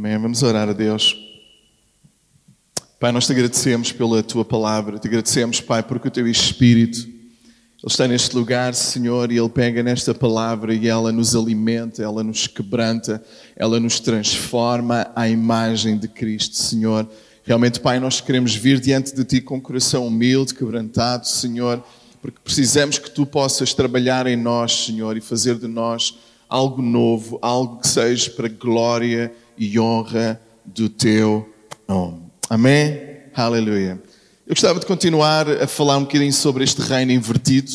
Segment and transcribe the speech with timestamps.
[0.00, 0.16] Amém.
[0.16, 1.14] Vamos orar a Deus.
[2.98, 7.86] Pai, nós te agradecemos pela tua palavra, te agradecemos, Pai, porque o teu Espírito, Ele
[7.86, 12.46] está neste lugar, Senhor, e Ele pega nesta palavra e ela nos alimenta, ela nos
[12.46, 13.22] quebranta,
[13.54, 17.06] ela nos transforma à imagem de Cristo, Senhor.
[17.44, 21.84] Realmente, Pai, nós queremos vir diante de Ti com um coração humilde, quebrantado, Senhor,
[22.22, 26.14] porque precisamos que Tu possas trabalhar em nós, Senhor, e fazer de nós
[26.48, 29.30] algo novo, algo que seja para glória
[29.60, 31.46] e honra do Teu
[31.86, 32.22] nome.
[32.48, 32.98] Amém?
[33.34, 34.02] Aleluia.
[34.46, 37.70] Eu gostava de continuar a falar um bocadinho sobre este reino invertido.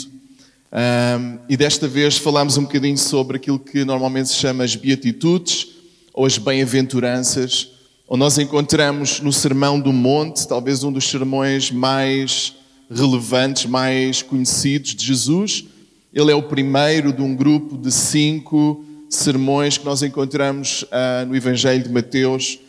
[0.73, 5.67] Um, e desta vez falamos um bocadinho sobre aquilo que normalmente se chama as beatitudes
[6.11, 7.69] ou as bem-aventuranças,
[8.09, 12.55] onde nós encontramos no Sermão do Monte, talvez um dos sermões mais
[12.89, 15.65] relevantes, mais conhecidos de Jesus.
[16.11, 21.35] Ele é o primeiro de um grupo de cinco sermões que nós encontramos uh, no
[21.35, 22.59] Evangelho de Mateus.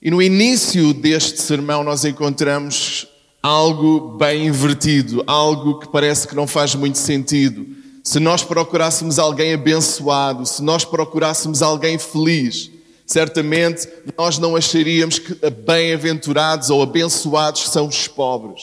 [0.00, 3.06] E no início deste sermão nós encontramos
[3.42, 7.66] algo bem invertido, algo que parece que não faz muito sentido.
[8.02, 12.70] Se nós procurássemos alguém abençoado, se nós procurássemos alguém feliz,
[13.06, 18.62] certamente nós não acharíamos que bem-aventurados ou abençoados são os pobres,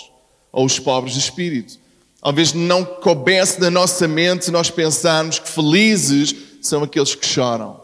[0.52, 1.80] ou os pobres de espírito.
[2.22, 7.82] Talvez não coubesse na nossa mente nós pensarmos que felizes são aqueles que choram.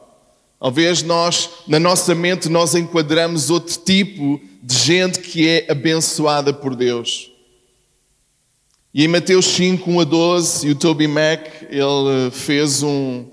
[0.59, 6.75] Talvez nós, na nossa mente, nós enquadramos outro tipo de gente que é abençoada por
[6.75, 7.31] Deus.
[8.93, 13.25] E em Mateus 5, 1 a 12, o Toby Mac, ele fez um,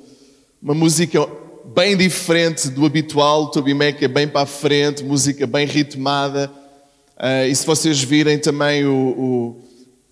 [0.61, 1.27] uma música
[1.75, 3.45] bem diferente do habitual.
[3.45, 6.53] O Toby Mac é bem para a frente, música bem ritmada.
[7.17, 9.65] Uh, e se vocês virem também o, o,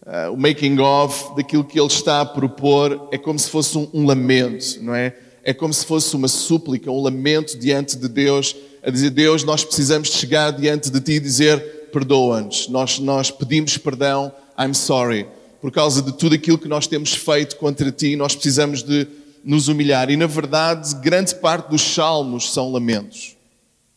[0.06, 3.88] uh, o making of daquilo que ele está a propor, é como se fosse um,
[3.92, 5.14] um lamento, não é?
[5.44, 9.64] é como se fosse uma súplica, um lamento diante de Deus, a dizer: Deus, nós
[9.64, 12.68] precisamos chegar diante de Ti e dizer: perdoa-nos.
[12.68, 15.26] Nós, nós pedimos perdão, I'm sorry.
[15.60, 19.06] Por causa de tudo aquilo que nós temos feito contra Ti, nós precisamos de
[19.44, 20.10] nos humilhar.
[20.10, 23.36] E na verdade, grande parte dos salmos são lamentos.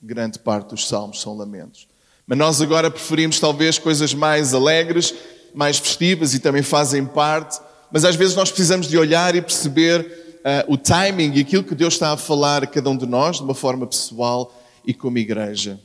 [0.02, 1.88] Grande parte dos salmos são lamentos.
[2.28, 5.14] Mas nós agora preferimos talvez coisas mais alegres,
[5.56, 7.60] mais festivas e também fazem parte.
[7.92, 11.74] Mas às vezes nós precisamos de olhar e perceber uh, o timing e aquilo que
[11.74, 14.54] Deus está a falar a cada um de nós, de uma forma pessoal
[14.86, 15.80] e como igreja.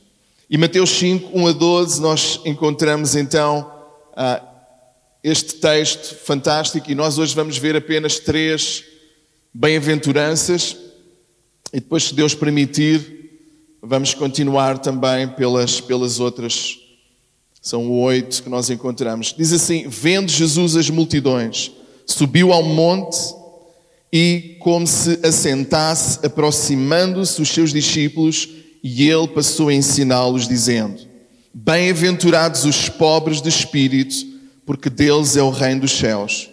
[0.49, 3.71] E Mateus 5, 1 a 12, nós encontramos então
[4.11, 4.45] uh,
[5.23, 8.83] este texto fantástico e nós hoje vamos ver apenas três
[9.53, 10.75] bem-aventuranças
[11.73, 13.29] e depois, se Deus permitir,
[13.81, 16.80] vamos continuar também pelas, pelas outras.
[17.61, 19.35] São oito que nós encontramos.
[19.37, 21.71] Diz assim: Vendo Jesus as multidões,
[22.07, 23.35] subiu ao monte
[24.11, 28.49] e, como se assentasse, aproximando-se os seus discípulos,
[28.83, 31.01] e ele passou a ensiná-los, dizendo:
[31.53, 34.15] Bem-aventurados os pobres de espírito,
[34.65, 36.49] porque deles é o reino dos céus.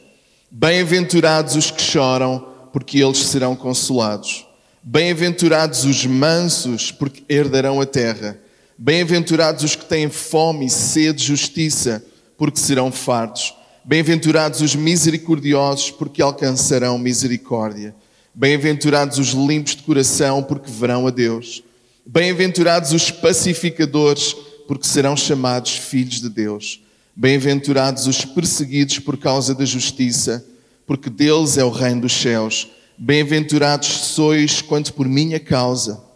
[0.50, 4.46] Bem-aventurados os que choram, porque eles serão consolados.
[4.82, 8.38] Bem-aventurados os mansos, porque herdarão a terra.
[8.80, 12.00] Bem-aventurados os que têm fome e sede de justiça,
[12.36, 13.52] porque serão fartos.
[13.84, 17.92] Bem-aventurados os misericordiosos, porque alcançarão misericórdia.
[18.32, 21.64] Bem-aventurados os limpos de coração, porque verão a Deus.
[22.06, 24.36] Bem-aventurados os pacificadores,
[24.68, 26.80] porque serão chamados filhos de Deus.
[27.16, 30.46] Bem-aventurados os perseguidos por causa da justiça,
[30.86, 32.68] porque deles é o reino dos céus.
[32.96, 36.06] Bem-aventurados sois quanto por minha causa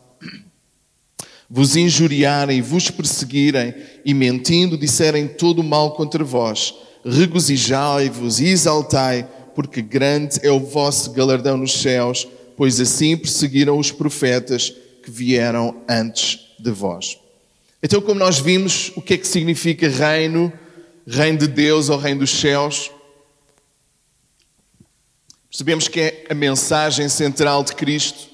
[1.53, 3.75] vos injuriarem, vos perseguirem
[4.05, 6.75] e mentindo disserem todo o mal contra vós
[7.05, 12.27] regozijai-vos e exaltai, porque grande é o vosso galardão nos céus,
[12.57, 14.71] pois assim perseguiram os profetas
[15.03, 17.19] que vieram antes de vós.
[17.83, 20.53] Então, como nós vimos, o que é que significa reino,
[21.07, 22.91] reino de Deus ou reino dos céus?
[25.51, 28.31] Percebemos que é a mensagem central de Cristo.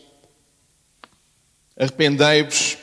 [1.76, 2.76] Arrependei-vos,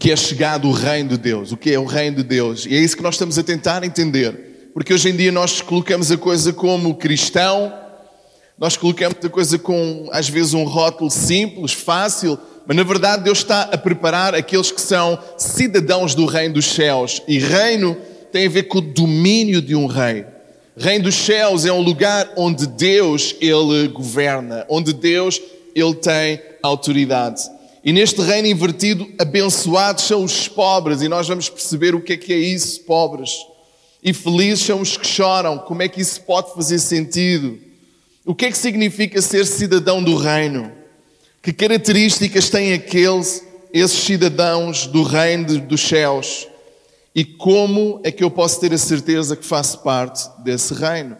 [0.00, 1.52] porque é chegado o reino de Deus.
[1.52, 2.64] O que é o reino de Deus?
[2.64, 4.70] E é isso que nós estamos a tentar entender.
[4.72, 7.70] Porque hoje em dia nós colocamos a coisa como cristão,
[8.58, 13.40] nós colocamos a coisa com, às vezes, um rótulo simples, fácil, mas na verdade Deus
[13.40, 17.20] está a preparar aqueles que são cidadãos do reino dos céus.
[17.28, 17.94] E reino
[18.32, 20.24] tem a ver com o domínio de um rei.
[20.78, 25.38] Reino dos céus é um lugar onde Deus, Ele governa, onde Deus,
[25.74, 27.59] Ele tem autoridade.
[27.82, 32.16] E neste reino invertido, abençoados são os pobres, e nós vamos perceber o que é
[32.16, 33.30] que é isso, pobres.
[34.02, 37.58] E felizes são os que choram, como é que isso pode fazer sentido?
[38.24, 40.72] O que é que significa ser cidadão do reino?
[41.42, 43.42] Que características tem aqueles
[43.72, 46.48] esses cidadãos do reino dos céus
[47.14, 51.16] e como é que eu posso ter a certeza que faço parte desse reino?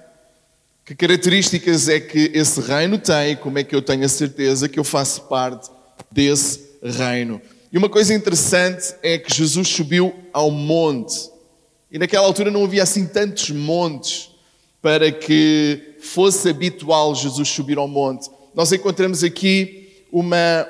[0.85, 3.37] Que características é que esse reino tem?
[3.37, 5.71] Como é que eu tenho a certeza que eu faço parte
[6.11, 7.41] desse reino?
[7.73, 11.31] E uma coisa interessante é que Jesus subiu ao monte.
[11.91, 14.31] E naquela altura não havia assim tantos montes
[14.83, 18.29] para que fosse habitual Jesus subir ao monte.
[18.55, 20.67] Nós encontramos aqui uma,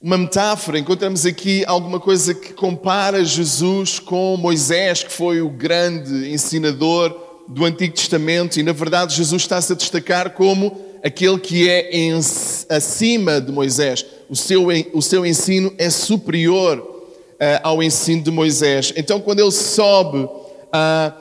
[0.00, 6.30] uma metáfora, encontramos aqui alguma coisa que compara Jesus com Moisés, que foi o grande
[6.30, 11.90] ensinador do Antigo Testamento, e na verdade Jesus está-se a destacar como aquele que é
[11.96, 12.12] em,
[12.68, 14.04] acima de Moisés.
[14.28, 18.92] O seu, o seu ensino é superior uh, ao ensino de Moisés.
[18.96, 21.12] Então, quando ele sobe uh,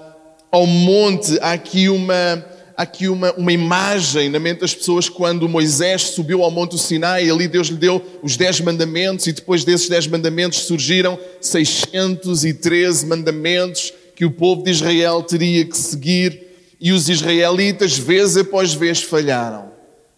[0.51, 2.43] ao monte, há aqui uma
[2.77, 7.29] há aqui uma, uma imagem na mente das pessoas quando Moisés subiu ao Monte Sinai
[7.29, 13.93] ali Deus lhe deu os dez mandamentos e depois desses dez mandamentos surgiram 613 mandamentos
[14.13, 16.45] que o povo de Israel teria que seguir
[16.81, 19.74] e os israelitas vez após vez falharam.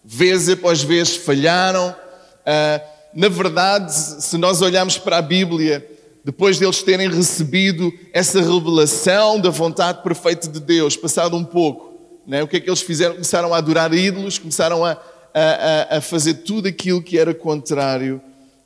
[0.09, 1.89] Vez após vez falharam.
[1.89, 2.81] Uh,
[3.13, 5.85] na verdade, se nós olharmos para a Bíblia,
[6.23, 12.41] depois deles terem recebido essa revelação da vontade perfeita de Deus, passado um pouco, né?
[12.41, 13.15] O que é que eles fizeram?
[13.15, 14.97] Começaram a adorar ídolos, começaram a,
[15.33, 18.21] a, a fazer tudo aquilo que era contrário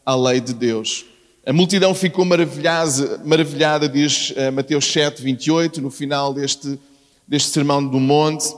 [0.06, 1.06] à lei de Deus.
[1.44, 6.80] A multidão ficou maravilhada, diz uh, Mateus 7, 28, no final deste,
[7.28, 8.54] deste sermão do monte,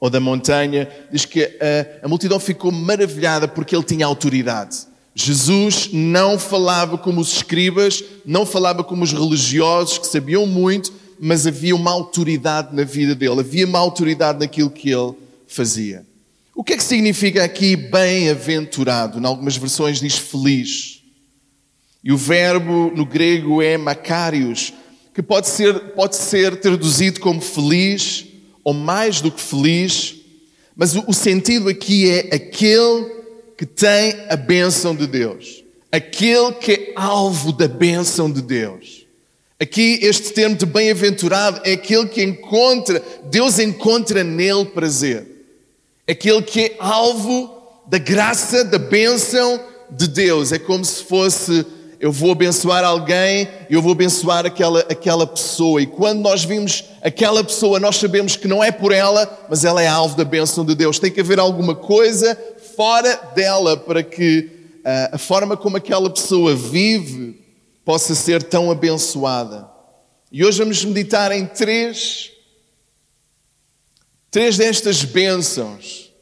[0.00, 4.78] ou da montanha, diz que uh, a multidão ficou maravilhada porque ele tinha autoridade.
[5.14, 11.46] Jesus não falava como os escribas, não falava como os religiosos que sabiam muito, mas
[11.46, 15.12] havia uma autoridade na vida dele, havia uma autoridade naquilo que ele
[15.46, 16.06] fazia.
[16.54, 19.18] O que é que significa aqui bem-aventurado?
[19.18, 21.02] Em algumas versões diz feliz.
[22.02, 24.72] E o verbo no grego é makarios,
[25.12, 28.29] que pode ser, pode ser traduzido como feliz
[28.64, 30.16] ou mais do que feliz,
[30.76, 33.20] mas o, o sentido aqui é aquele
[33.56, 39.00] que tem a bênção de Deus, aquele que é alvo da bênção de Deus.
[39.60, 45.26] Aqui, este termo de bem-aventurado é aquele que encontra, Deus encontra nele prazer.
[46.08, 49.60] Aquele que é alvo da graça, da bênção
[49.90, 50.50] de Deus.
[50.50, 51.66] É como se fosse,
[52.00, 55.82] eu vou abençoar alguém, eu vou abençoar aquela, aquela pessoa.
[55.82, 59.82] E quando nós vimos aquela pessoa, nós sabemos que não é por ela, mas ela
[59.82, 60.98] é alvo da bênção de Deus.
[60.98, 62.38] Tem que haver alguma coisa
[62.76, 67.40] fora dela para que uh, a forma como aquela pessoa vive
[67.84, 69.68] possa ser tão abençoada.
[70.30, 72.30] E hoje vamos meditar em três,
[74.30, 76.12] três destas bênçãos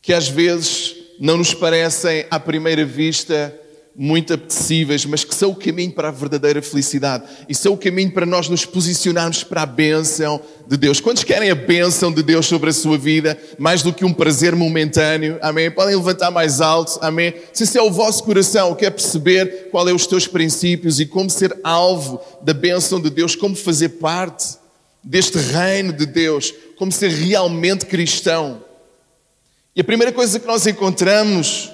[0.00, 3.56] que às vezes não nos parecem à primeira vista
[3.94, 8.10] muito apetecíveis, mas que são o caminho para a verdadeira felicidade e são o caminho
[8.10, 11.00] para nós nos posicionarmos para a bênção de Deus.
[11.00, 14.56] Quantos querem a bênção de Deus sobre a sua vida, mais do que um prazer
[14.56, 15.38] momentâneo?
[15.42, 15.70] Amém?
[15.70, 16.98] Podem levantar mais alto?
[17.02, 17.34] Amém?
[17.52, 21.28] Se esse é o vosso coração, quer perceber qual é os teus princípios e como
[21.28, 24.56] ser alvo da bênção de Deus, como fazer parte
[25.04, 28.64] deste reino de Deus, como ser realmente cristão.
[29.74, 31.71] E a primeira coisa que nós encontramos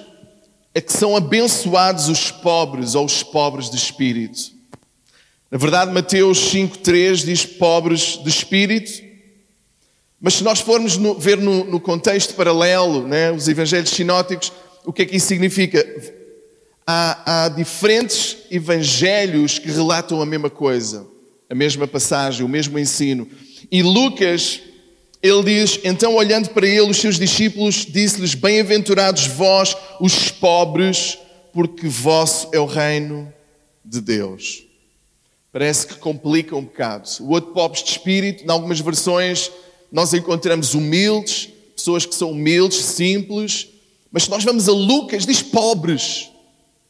[0.79, 4.39] é que são abençoados os pobres ou os pobres de espírito.
[5.51, 9.03] Na verdade, Mateus 5,3 diz pobres de espírito,
[10.21, 14.53] mas se nós formos no, ver no, no, contexto paralelo, né, os evangelhos sinóticos,
[14.85, 15.85] o que é que isso significa?
[16.87, 21.05] Há, há diferentes evangelhos que relatam a mesma coisa,
[21.49, 23.27] a mesma passagem, o mesmo ensino.
[23.69, 24.61] E Lucas
[25.21, 31.17] ele diz: Então, olhando para ele, os seus discípulos, disse-lhes: Bem-aventurados vós, os pobres,
[31.51, 33.31] porque vosso é o reino
[33.83, 34.63] de Deus.
[35.51, 37.09] Parece que complica um bocado.
[37.21, 39.51] O outro, pobres de espírito, em algumas versões,
[39.91, 43.67] nós encontramos humildes, pessoas que são humildes, simples,
[44.11, 46.29] mas se nós vamos a Lucas, diz pobres,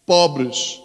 [0.06, 0.80] pobres.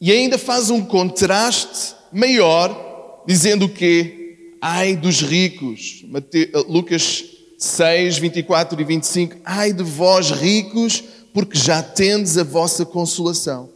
[0.00, 4.19] E ainda faz um contraste maior, dizendo o quê?
[4.60, 6.04] Ai dos ricos.
[6.34, 7.24] Eh, Lucas
[7.58, 9.36] 6, 24 e 25.
[9.44, 11.02] Ai de vós ricos,
[11.32, 13.70] porque já tendes a vossa consolação.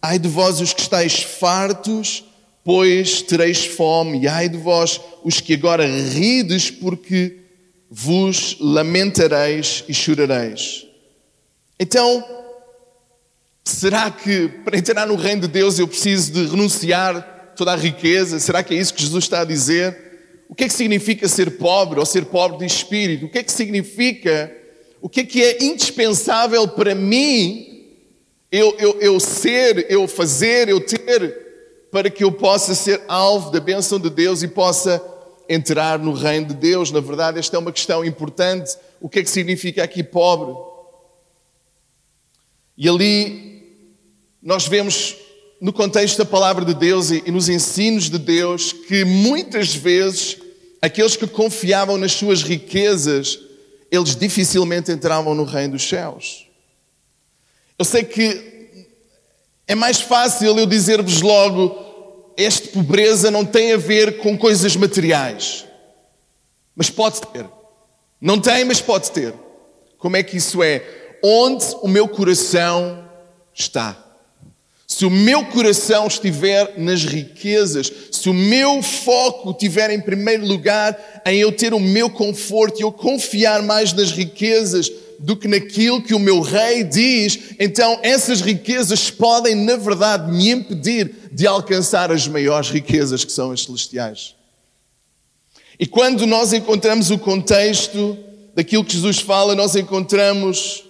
[0.00, 2.24] Ai de vós os que estáis fartos,
[2.64, 4.20] pois tereis fome.
[4.20, 7.38] E ai de vós os que agora rides, porque
[7.90, 10.86] vos lamentareis e chorareis.
[11.78, 12.24] Então,
[13.64, 18.38] será que para entrar no reino de Deus eu preciso de renunciar toda a riqueza?
[18.38, 20.09] Será que é isso que Jesus está a dizer?
[20.50, 23.26] O que é que significa ser pobre ou ser pobre de espírito?
[23.26, 24.52] O que é que significa?
[25.00, 27.86] O que é que é indispensável para mim
[28.50, 33.60] eu, eu, eu ser, eu fazer, eu ter, para que eu possa ser alvo da
[33.60, 35.00] bênção de Deus e possa
[35.48, 36.90] entrar no reino de Deus.
[36.90, 38.76] Na verdade, esta é uma questão importante.
[39.00, 40.52] O que é que significa aqui pobre?
[42.76, 43.86] E ali
[44.42, 45.16] nós vemos
[45.60, 50.38] no contexto da palavra de Deus e nos ensinos de Deus que muitas vezes
[50.80, 53.38] aqueles que confiavam nas suas riquezas,
[53.90, 56.46] eles dificilmente entravam no reino dos céus.
[57.78, 58.78] Eu sei que
[59.66, 65.66] é mais fácil eu dizer-vos logo: esta pobreza não tem a ver com coisas materiais.
[66.74, 67.46] Mas pode ter.
[68.20, 69.34] Não tem, mas pode ter.
[69.98, 71.18] Como é que isso é?
[71.22, 73.06] Onde o meu coração
[73.54, 74.09] está.
[74.90, 81.22] Se o meu coração estiver nas riquezas, se o meu foco estiver em primeiro lugar
[81.24, 86.02] em eu ter o meu conforto e eu confiar mais nas riquezas do que naquilo
[86.02, 92.10] que o meu rei diz, então essas riquezas podem, na verdade, me impedir de alcançar
[92.10, 94.34] as maiores riquezas que são as celestiais.
[95.78, 98.18] E quando nós encontramos o contexto
[98.56, 100.82] daquilo que Jesus fala, nós encontramos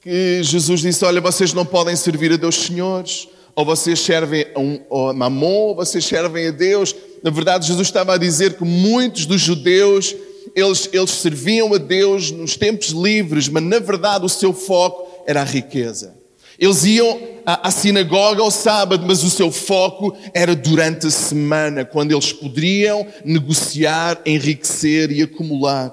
[0.00, 4.58] que Jesus disse: Olha, vocês não podem servir a dois senhores, ou vocês servem a,
[4.58, 6.94] um, a Mamon, ou vocês servem a Deus.
[7.22, 10.14] Na verdade, Jesus estava a dizer que muitos dos judeus
[10.54, 15.40] eles, eles serviam a Deus nos tempos livres, mas na verdade o seu foco era
[15.40, 16.14] a riqueza.
[16.58, 21.84] Eles iam à, à sinagoga ao sábado, mas o seu foco era durante a semana,
[21.84, 25.92] quando eles poderiam negociar, enriquecer e acumular.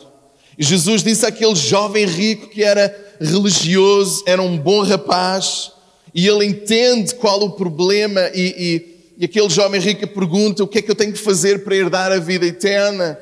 [0.57, 5.71] E Jesus disse àquele jovem rico que era religioso, era um bom rapaz,
[6.13, 10.79] e ele entende qual o problema, e, e, e aquele jovem rico pergunta: o que
[10.79, 13.17] é que eu tenho que fazer para herdar a vida eterna?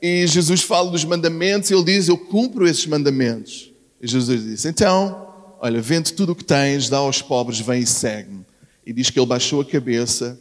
[0.00, 3.72] e Jesus fala dos mandamentos e ele diz: Eu cumpro esses mandamentos.
[4.00, 5.28] E Jesus disse: Então,
[5.58, 8.44] olha, vende tudo o que tens, dá aos pobres, vem e segue-me.
[8.84, 10.38] E diz que ele baixou a cabeça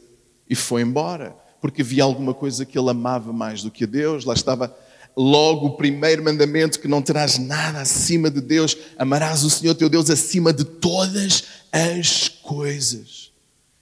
[0.50, 4.25] e foi embora, porque havia alguma coisa que ele amava mais do que a Deus.
[4.25, 4.75] Lá estava
[5.15, 9.89] logo o primeiro mandamento: que não terás nada acima de Deus, amarás o Senhor teu
[9.89, 13.31] Deus acima de todas as coisas.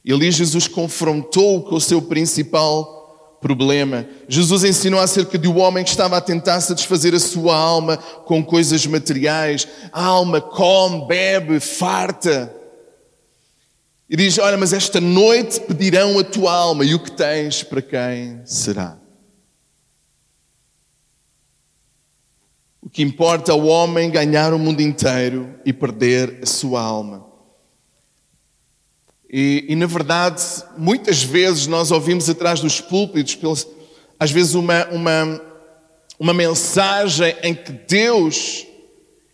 [0.04, 4.08] E ali Jesus confrontou com o seu principal problema.
[4.28, 8.44] Jesus ensinou acerca de um homem que estava a tentar satisfazer a sua alma com
[8.44, 9.68] coisas materiais.
[9.92, 12.54] A alma come, bebe, farta.
[14.10, 17.82] E diz: Olha, mas esta noite pedirão a tua alma e o que tens para
[17.82, 18.97] quem será?
[22.98, 27.28] Que importa ao homem ganhar o mundo inteiro e perder a sua alma.
[29.32, 30.42] E, e, na verdade,
[30.76, 33.68] muitas vezes nós ouvimos atrás dos púlpitos,
[34.20, 35.42] às vezes, uma, uma,
[36.20, 38.66] uma mensagem em que Deus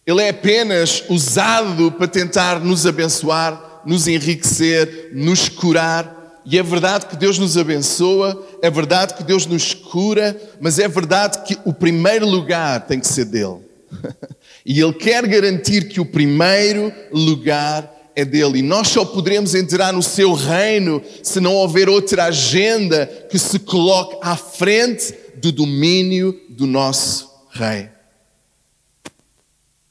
[0.05, 6.12] ele é apenas usado para tentar nos abençoar, nos enriquecer, nos curar.
[6.45, 10.87] E é verdade que Deus nos abençoa, é verdade que Deus nos cura, mas é
[10.87, 13.59] verdade que o primeiro lugar tem que ser dele.
[14.65, 18.59] e Ele quer garantir que o primeiro lugar é dele.
[18.59, 23.59] E nós só poderemos entrar no seu reino se não houver outra agenda que se
[23.59, 27.89] coloque à frente do domínio do nosso rei.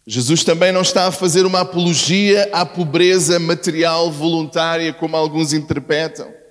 [0.06, 6.41] Jesus também não está a fazer uma apologia à pobreza material voluntária, como alguns interpretam.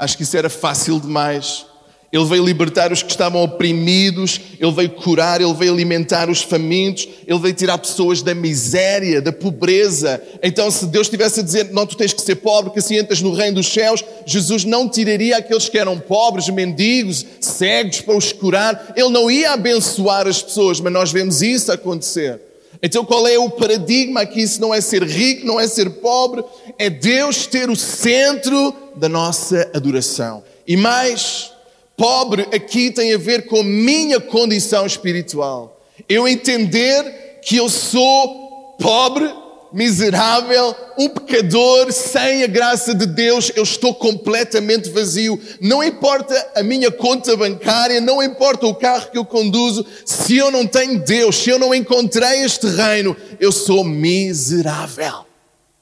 [0.00, 1.66] Acho que isso era fácil demais.
[2.10, 7.06] Ele veio libertar os que estavam oprimidos, Ele veio curar, Ele veio alimentar os famintos,
[7.26, 10.20] Ele veio tirar pessoas da miséria, da pobreza.
[10.42, 13.20] Então, se Deus estivesse a dizer, não, tu tens que ser pobre, que assim entras
[13.20, 18.32] no reino dos céus, Jesus não tiraria aqueles que eram pobres, mendigos, cegos, para os
[18.32, 18.94] curar.
[18.96, 22.49] Ele não ia abençoar as pessoas, mas nós vemos isso acontecer.
[22.82, 24.42] Então, qual é o paradigma aqui?
[24.42, 26.42] Isso não é ser rico, não é ser pobre,
[26.78, 30.42] é Deus ter o centro da nossa adoração.
[30.66, 31.52] E mais,
[32.00, 35.82] Pobre aqui tem a ver com minha condição espiritual.
[36.08, 39.30] Eu entender que eu sou pobre,
[39.72, 45.40] miserável, um pecador, sem a graça de Deus, eu estou completamente vazio.
[45.60, 50.50] Não importa a minha conta bancária, não importa o carro que eu conduzo, se eu
[50.50, 55.26] não tenho Deus, se eu não encontrei este reino, eu sou miserável.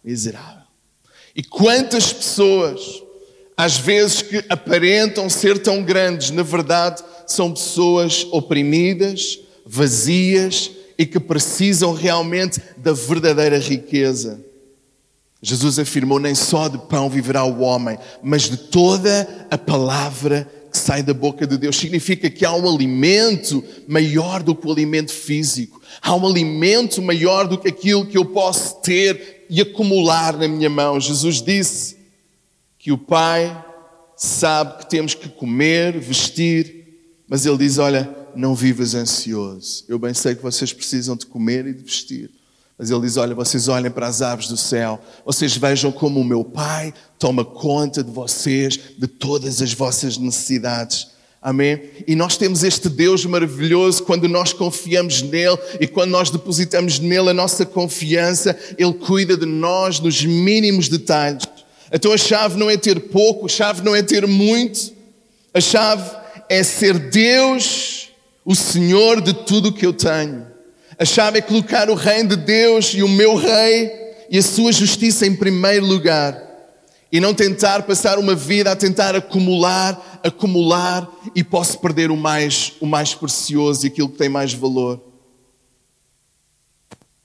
[0.04, 0.62] Miserável.
[1.34, 3.02] E quantas pessoas
[3.56, 11.20] às vezes que aparentam ser tão grandes, na verdade são pessoas oprimidas, vazias e que
[11.20, 14.44] precisam realmente da verdadeira riqueza.
[15.40, 20.76] Jesus afirmou: nem só de pão viverá o homem, mas de toda a palavra que
[20.76, 21.76] sai da boca de Deus.
[21.76, 27.46] Significa que há um alimento maior do que o alimento físico, há um alimento maior
[27.46, 31.00] do que aquilo que eu posso ter e acumular na minha mão.
[31.00, 31.96] Jesus disse
[32.76, 33.64] que o Pai
[34.16, 36.84] sabe que temos que comer, vestir,
[37.28, 39.84] mas Ele diz: Olha, não vivas ansioso.
[39.88, 42.30] Eu bem sei que vocês precisam de comer e de vestir.
[42.78, 46.24] Mas ele diz: Olha, vocês olhem para as aves do céu, vocês vejam como o
[46.24, 51.08] meu Pai toma conta de vocês, de todas as vossas necessidades.
[51.40, 51.80] Amém?
[52.06, 57.30] E nós temos este Deus maravilhoso quando nós confiamos nele e quando nós depositamos nele
[57.30, 61.44] a nossa confiança, ele cuida de nós nos mínimos detalhes.
[61.92, 64.92] Então a chave não é ter pouco, a chave não é ter muito,
[65.54, 66.10] a chave
[66.48, 67.97] é ser Deus,
[68.48, 70.46] o Senhor de tudo o que eu tenho.
[70.98, 73.92] A chave é colocar o reino de Deus e o meu rei
[74.30, 76.42] e a sua justiça em primeiro lugar.
[77.12, 82.72] E não tentar passar uma vida a tentar acumular, acumular e posso perder o mais,
[82.80, 84.98] o mais precioso e aquilo que tem mais valor.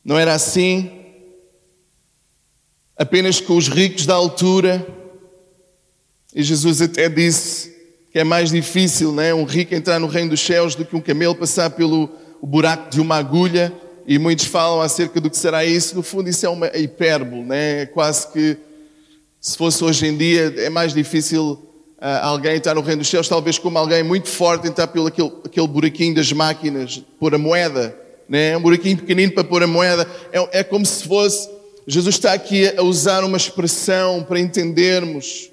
[0.03, 0.91] Não era assim?
[2.97, 4.85] Apenas com os ricos da altura.
[6.35, 7.72] E Jesus até disse
[8.13, 9.33] que é mais difícil, né?
[9.33, 12.07] Um rico entrar no reino dos céus do que um camelo passar pelo
[12.43, 13.73] buraco de uma agulha
[14.05, 15.95] e muitos falam acerca do que será isso.
[15.95, 17.81] No fundo, isso é uma hipérbole, né?
[17.81, 18.55] É quase que
[19.41, 23.27] se fosse hoje em dia, é mais difícil uh, alguém estar no reino dos céus,
[23.27, 27.97] talvez como alguém muito forte entrar pelo aquele, aquele buraquinho das máquinas, pôr a moeda,
[28.29, 28.55] né?
[28.55, 30.07] Um buraquinho pequenino para pôr a moeda.
[30.31, 31.49] É, é como se fosse.
[31.87, 35.51] Jesus está aqui a usar uma expressão para entendermos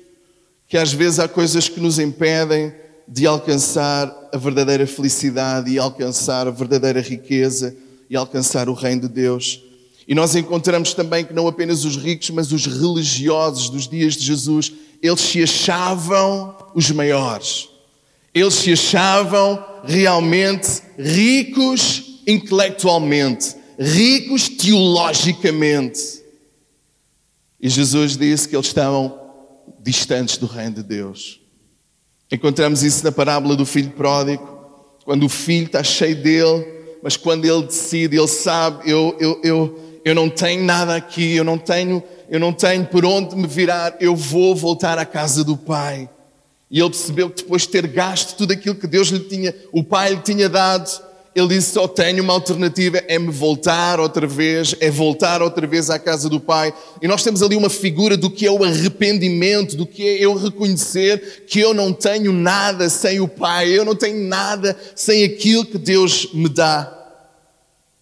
[0.70, 2.72] que às vezes há coisas que nos impedem
[3.06, 7.76] de alcançar a verdadeira felicidade e alcançar a verdadeira riqueza
[8.08, 9.60] e alcançar o reino de Deus.
[10.06, 14.24] E nós encontramos também que não apenas os ricos, mas os religiosos dos dias de
[14.24, 14.72] Jesus,
[15.02, 17.68] eles se achavam os maiores.
[18.32, 26.22] Eles se achavam realmente ricos intelectualmente, ricos teologicamente.
[27.60, 29.19] E Jesus disse que eles estavam
[29.82, 31.40] distantes do reino de Deus.
[32.30, 34.60] Encontramos isso na parábola do filho pródigo,
[35.04, 36.66] quando o filho está cheio dele,
[37.02, 41.44] mas quando ele decide, ele sabe, eu, eu, eu, eu não tenho nada aqui, eu
[41.44, 45.56] não tenho, eu não tenho por onde me virar, eu vou voltar à casa do
[45.56, 46.08] pai.
[46.70, 49.82] E ele percebeu que depois de ter gasto tudo aquilo que Deus lhe tinha, o
[49.82, 50.88] pai lhe tinha dado,
[51.34, 55.88] ele disse: Só tenho uma alternativa, é me voltar outra vez, é voltar outra vez
[55.88, 56.74] à casa do Pai.
[57.00, 60.34] E nós temos ali uma figura do que é o arrependimento, do que é eu
[60.34, 65.64] reconhecer que eu não tenho nada sem o Pai, eu não tenho nada sem aquilo
[65.64, 66.96] que Deus me dá.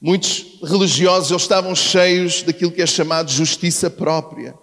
[0.00, 4.54] Muitos religiosos eles estavam cheios daquilo que é chamado justiça própria.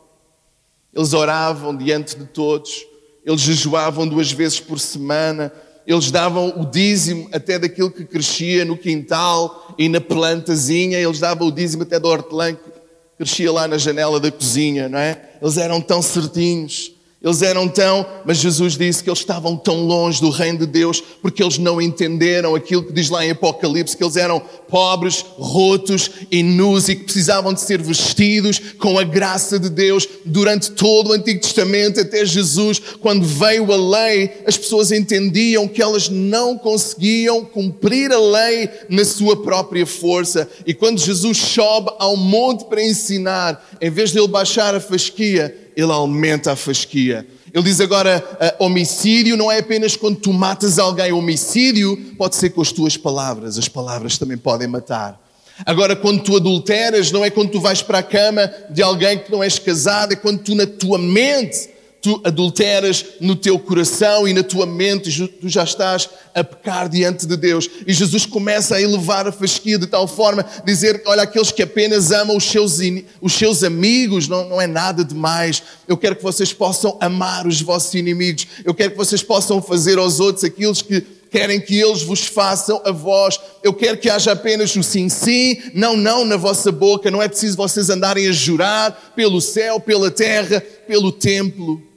[0.94, 2.86] Eles oravam diante de todos,
[3.26, 5.52] eles jejuavam duas vezes por semana,
[5.86, 11.48] eles davam o dízimo até daquilo que crescia no quintal e na plantazinha, eles davam
[11.48, 12.72] o dízimo até do hortelã que
[13.18, 15.30] crescia lá na janela da cozinha, não é?
[15.42, 16.95] Eles eram tão certinhos.
[17.26, 21.02] Eles eram tão, mas Jesus disse que eles estavam tão longe do reino de Deus
[21.24, 26.12] porque eles não entenderam aquilo que diz lá em Apocalipse, que eles eram pobres, rotos
[26.30, 31.10] e nus e que precisavam de ser vestidos com a graça de Deus durante todo
[31.10, 32.80] o Antigo Testamento até Jesus.
[33.02, 39.04] Quando veio a lei, as pessoas entendiam que elas não conseguiam cumprir a lei na
[39.04, 40.48] sua própria força.
[40.64, 45.65] E quando Jesus sobe ao monte para ensinar, em vez de ele baixar a fasquia,
[45.76, 47.26] ele aumenta a fasquia.
[47.54, 48.24] Ele diz agora:
[48.60, 52.98] uh, homicídio não é apenas quando tu matas alguém, homicídio pode ser com as tuas
[52.98, 55.22] palavras, as palavras também podem matar.
[55.66, 59.32] Agora, quando tu adulteras, não é quando tu vais para a cama de alguém que
[59.32, 61.70] não és casado, é quando tu na tua mente
[62.06, 67.26] tu adulteras no teu coração e na tua mente, tu já estás a pecar diante
[67.26, 67.68] de Deus.
[67.88, 72.12] E Jesus começa a elevar a fasquia de tal forma, dizer, olha, aqueles que apenas
[72.12, 72.78] amam os seus,
[73.20, 75.64] os seus amigos, não, não é nada demais.
[75.88, 78.46] Eu quero que vocês possam amar os vossos inimigos.
[78.64, 82.84] Eu quero que vocês possam fazer aos outros aqueles que querem que eles vos façam
[82.86, 83.40] a vós.
[83.64, 87.10] Eu quero que haja apenas o sim, sim, não, não na vossa boca.
[87.10, 91.95] Não é preciso vocês andarem a jurar pelo céu, pela terra, pelo templo.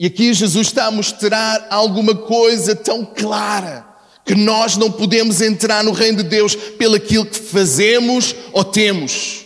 [0.00, 3.86] E aqui Jesus está a mostrar alguma coisa tão clara
[4.24, 9.44] que nós não podemos entrar no reino de Deus pelaquilo que fazemos ou temos.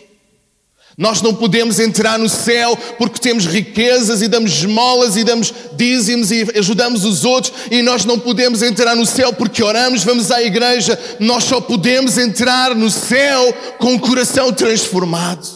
[0.96, 6.30] Nós não podemos entrar no céu porque temos riquezas e damos esmolas e damos dízimos
[6.30, 10.40] e ajudamos os outros e nós não podemos entrar no céu porque oramos, vamos à
[10.40, 10.96] igreja.
[11.18, 15.48] Nós só podemos entrar no céu com o coração transformado.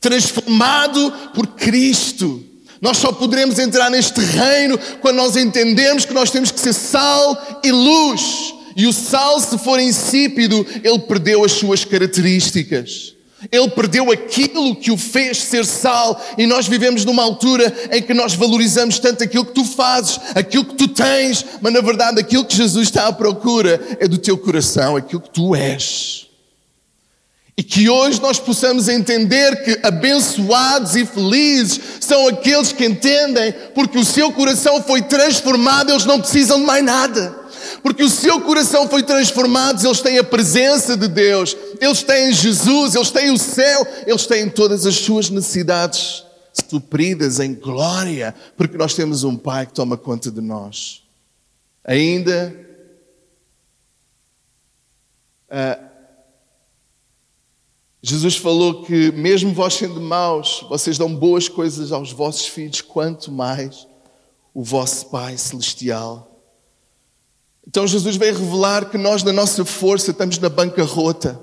[0.00, 2.53] Transformado por Cristo.
[2.84, 7.60] Nós só poderemos entrar neste reino quando nós entendemos que nós temos que ser sal
[7.64, 8.52] e luz.
[8.76, 13.14] E o sal, se for insípido, ele perdeu as suas características.
[13.50, 18.12] Ele perdeu aquilo que o fez ser sal e nós vivemos numa altura em que
[18.12, 22.44] nós valorizamos tanto aquilo que tu fazes, aquilo que tu tens, mas na verdade aquilo
[22.44, 26.23] que Jesus está à procura é do teu coração, aquilo que tu és.
[27.56, 33.96] E que hoje nós possamos entender que abençoados e felizes são aqueles que entendem porque
[33.96, 37.44] o seu coração foi transformado, eles não precisam de mais nada.
[37.80, 42.94] Porque o seu coração foi transformado, eles têm a presença de Deus, eles têm Jesus,
[42.94, 46.24] eles têm o céu, eles têm todas as suas necessidades
[46.68, 51.02] supridas em glória, porque nós temos um Pai que toma conta de nós.
[51.84, 52.54] Ainda.
[55.50, 55.93] Uh,
[58.06, 63.32] Jesus falou que, mesmo vós sendo maus, vocês dão boas coisas aos vossos filhos, quanto
[63.32, 63.88] mais
[64.52, 66.30] o vosso Pai Celestial.
[67.66, 71.40] Então, Jesus veio revelar que nós, na nossa força, estamos na bancarrota.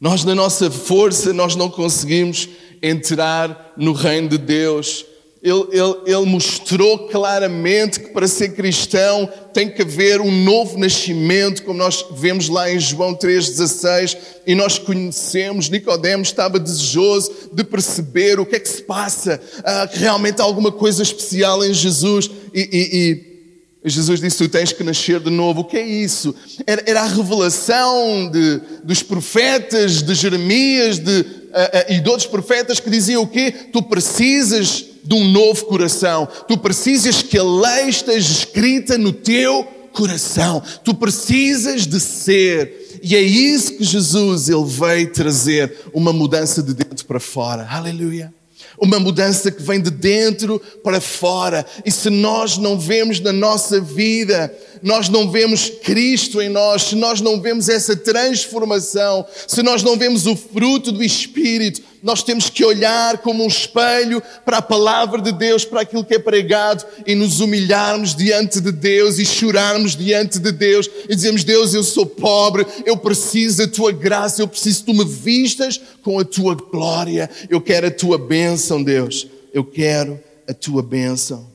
[0.00, 2.48] Nós, na nossa força, nós não conseguimos
[2.80, 5.04] entrar no reino de Deus
[5.42, 11.62] ele, ele, ele, mostrou claramente que para ser cristão tem que haver um novo nascimento,
[11.62, 18.40] como nós vemos lá em João 3,16, e nós conhecemos, Nicodemos estava desejoso de perceber
[18.40, 22.60] o que é que se passa, ah, realmente há alguma coisa especial em Jesus, e,
[22.60, 23.36] e,
[23.84, 25.60] e Jesus disse, tu tens que nascer de novo.
[25.60, 26.34] O que é isso?
[26.66, 32.26] Era, era a revelação de, dos profetas, de Jeremias, de, uh, uh, e de outros
[32.26, 33.54] profetas que diziam o quê?
[33.72, 36.28] Tu precisas de um novo coração.
[36.48, 40.62] Tu precisas que a lei esteja escrita no teu coração.
[40.84, 43.00] Tu precisas de ser.
[43.02, 47.66] E é isso que Jesus ele veio trazer uma mudança de dentro para fora.
[47.70, 48.34] Aleluia.
[48.78, 51.64] Uma mudança que vem de dentro para fora.
[51.84, 56.94] E se nós não vemos na nossa vida nós não vemos Cristo em nós, se
[56.94, 62.48] nós não vemos essa transformação, se nós não vemos o fruto do Espírito, nós temos
[62.48, 66.86] que olhar como um espelho para a palavra de Deus, para aquilo que é pregado
[67.04, 71.82] e nos humilharmos diante de Deus e chorarmos diante de Deus e dizemos: Deus, eu
[71.82, 76.24] sou pobre, eu preciso da tua graça, eu preciso que tu me vistas com a
[76.24, 81.50] tua glória, eu quero a tua bênção, Deus, eu quero a tua bênção.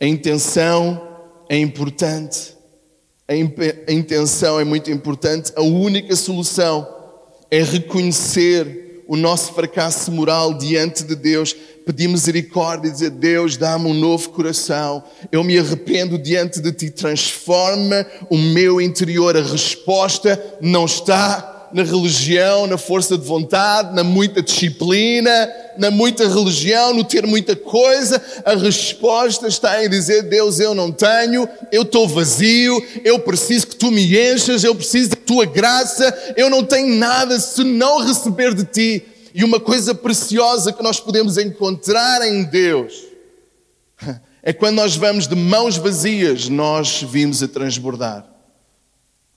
[0.00, 1.02] A intenção
[1.48, 2.54] é importante.
[3.26, 3.34] A
[3.92, 5.52] intenção é muito importante.
[5.56, 6.86] A única solução
[7.50, 13.86] é reconhecer o nosso fracasso moral diante de Deus, pedir misericórdia e dizer: Deus, dá-me
[13.86, 15.02] um novo coração.
[15.30, 19.36] Eu me arrependo diante de ti, transforma o meu interior.
[19.36, 26.28] A resposta não está na religião, na força de vontade, na muita disciplina, na muita
[26.28, 28.22] religião, no ter muita coisa.
[28.44, 33.76] A resposta está em dizer: Deus, eu não tenho, eu estou vazio, eu preciso que
[33.76, 38.64] tu me enchas, eu preciso tua graça, eu não tenho nada se não receber de
[38.64, 39.04] ti.
[39.34, 43.02] E uma coisa preciosa que nós podemos encontrar em Deus
[44.42, 48.24] é quando nós vamos de mãos vazias, nós vimos a transbordar.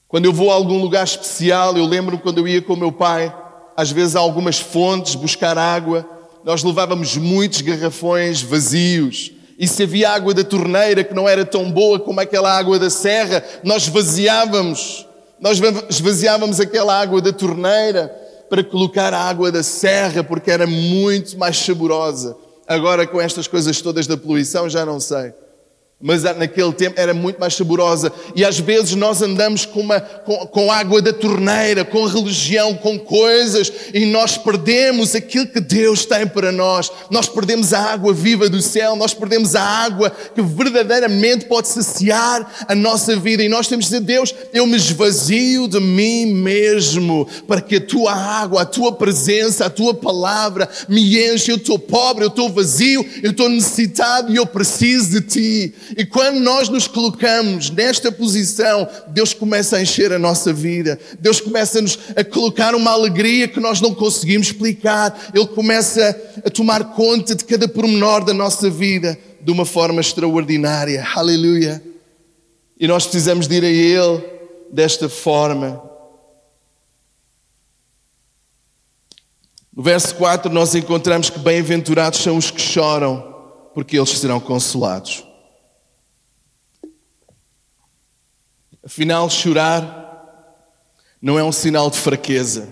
[0.07, 2.91] Quando eu vou a algum lugar especial, eu lembro quando eu ia com o meu
[2.91, 3.33] pai,
[3.75, 6.07] às vezes a algumas fontes buscar água,
[6.43, 9.31] nós levávamos muitos garrafões vazios.
[9.59, 12.89] E se havia água da torneira que não era tão boa como aquela água da
[12.91, 15.06] serra, nós esvaziávamos,
[15.39, 18.07] nós esvaziávamos aquela água da torneira
[18.49, 22.35] para colocar a água da serra, porque era muito mais saborosa.
[22.67, 25.33] Agora, com estas coisas todas da poluição, já não sei
[25.99, 28.13] mas naquele tempo era muito mais saborosa.
[28.35, 32.99] E às vezes nós andamos com, uma, com, com, água da torneira, com religião, com
[32.99, 36.91] coisas, e nós perdemos aquilo que Deus tem para nós.
[37.09, 42.65] Nós perdemos a água viva do céu, nós perdemos a água que verdadeiramente pode saciar
[42.67, 43.41] a nossa vida.
[43.41, 47.81] E nós temos de dizer, Deus, eu me esvazio de mim mesmo, para que a
[47.81, 51.51] tua água, a tua presença, a tua palavra me enche.
[51.51, 55.86] Eu estou pobre, eu estou vazio, eu estou necessitado e eu preciso de ti.
[55.95, 60.99] E quando nós nos colocamos nesta posição, Deus começa a encher a nossa vida.
[61.19, 65.31] Deus começa-nos a colocar uma alegria que nós não conseguimos explicar.
[65.33, 71.07] Ele começa a tomar conta de cada pormenor da nossa vida de uma forma extraordinária.
[71.15, 71.81] Aleluia.
[72.79, 74.23] E nós precisamos de ir a Ele
[74.71, 75.81] desta forma.
[79.75, 83.35] No verso 4, nós encontramos que bem-aventurados são os que choram,
[83.75, 85.26] porque eles serão consolados.
[88.87, 90.07] Afinal, chorar
[91.21, 92.69] não é um sinal de fraqueza,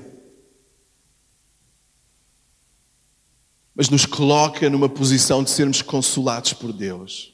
[3.75, 7.33] mas nos coloca numa posição de sermos consolados por Deus.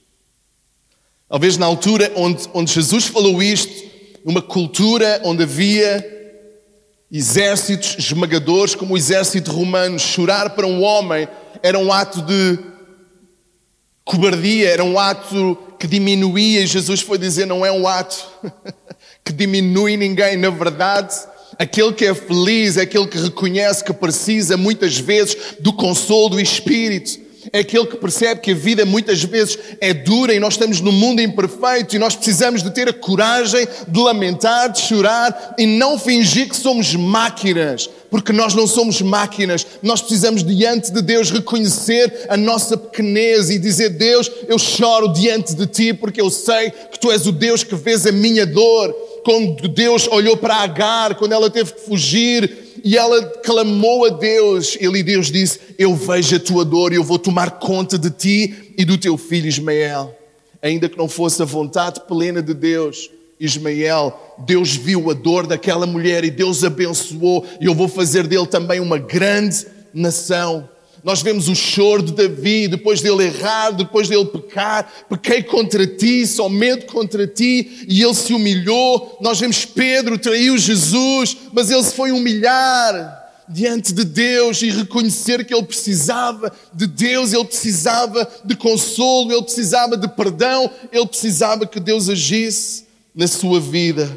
[1.29, 3.71] Talvez na altura onde, onde Jesus falou isto,
[4.25, 6.03] numa cultura onde havia
[7.11, 9.99] exércitos esmagadores como o exército romano.
[9.99, 11.27] Chorar para um homem
[11.61, 12.57] era um ato de
[14.11, 16.61] cobardia, era um ato que diminuía.
[16.61, 18.27] E Jesus foi dizer: não é um ato
[19.23, 20.35] que diminui ninguém.
[20.35, 21.15] Na verdade,
[21.57, 26.41] aquele que é feliz é aquele que reconhece que precisa muitas vezes do consolo do
[26.41, 27.20] Espírito
[27.51, 30.91] é aquele que percebe que a vida muitas vezes é dura e nós estamos no
[30.91, 35.97] mundo imperfeito e nós precisamos de ter a coragem de lamentar, de chorar e não
[35.97, 39.65] fingir que somos máquinas, porque nós não somos máquinas.
[39.81, 45.55] Nós precisamos diante de Deus reconhecer a nossa pequenez e dizer: Deus, eu choro diante
[45.55, 48.93] de ti porque eu sei que tu és o Deus que vês a minha dor.
[49.23, 54.77] Quando Deus olhou para Agar, quando ela teve que fugir e ela clamou a Deus.
[54.79, 58.73] Ele Deus disse: Eu vejo a tua dor e eu vou tomar conta de ti
[58.77, 60.15] e do teu filho Ismael.
[60.61, 65.87] Ainda que não fosse a vontade plena de Deus, Ismael, Deus viu a dor daquela
[65.87, 67.45] mulher e Deus abençoou.
[67.59, 70.69] E eu vou fazer dele também uma grande nação.
[71.03, 74.91] Nós vemos o choro de Davi, depois dele errar, depois dele pecar.
[75.09, 79.17] Pequei contra ti, somente contra ti, e ele se humilhou.
[79.19, 85.43] Nós vemos Pedro traiu Jesus, mas ele se foi humilhar diante de Deus e reconhecer
[85.43, 91.65] que ele precisava de Deus, ele precisava de consolo, ele precisava de perdão, ele precisava
[91.65, 94.09] que Deus agisse na sua vida.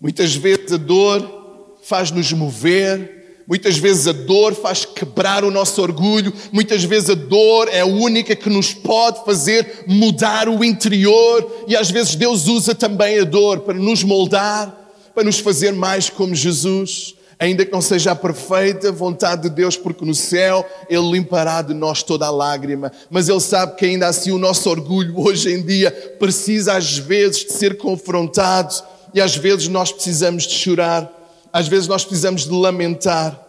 [0.00, 3.17] Muitas vezes a dor faz-nos mover,
[3.48, 7.86] Muitas vezes a dor faz quebrar o nosso orgulho, muitas vezes a dor é a
[7.86, 13.24] única que nos pode fazer mudar o interior, e às vezes Deus usa também a
[13.24, 14.76] dor para nos moldar,
[15.14, 17.14] para nos fazer mais como Jesus.
[17.40, 21.72] Ainda que não seja a perfeita vontade de Deus, porque no céu Ele limpará de
[21.72, 22.92] nós toda a lágrima.
[23.08, 27.44] Mas Ele sabe que ainda assim o nosso orgulho hoje em dia precisa às vezes
[27.44, 28.74] de ser confrontado
[29.14, 31.17] e às vezes nós precisamos de chorar
[31.52, 33.40] às vezes nós precisamos de lamentar.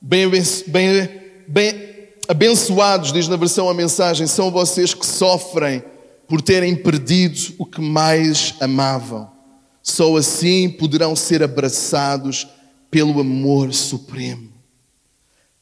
[0.00, 1.10] Bem, bem,
[1.48, 1.94] bem
[2.28, 5.82] abençoados, diz na versão a mensagem, são vocês que sofrem
[6.28, 9.30] por terem perdido o que mais amavam.
[9.82, 12.46] Só assim poderão ser abraçados
[12.90, 14.52] pelo amor supremo.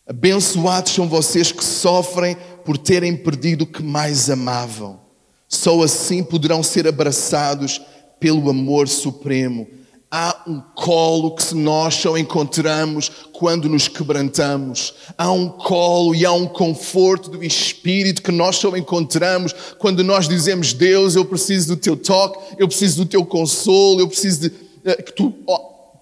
[0.07, 5.01] Abençoados são vocês que sofrem por terem perdido o que mais amavam.
[5.49, 7.81] Só assim poderão ser abraçados
[8.21, 9.67] pelo amor supremo.
[10.15, 14.93] Há um colo que nós só encontramos quando nos quebrantamos.
[15.17, 20.29] Há um colo e há um conforto do Espírito que nós só encontramos quando nós
[20.29, 24.49] dizemos: Deus, eu preciso do teu toque, eu preciso do teu consolo, eu preciso de,
[24.49, 25.35] uh, que tu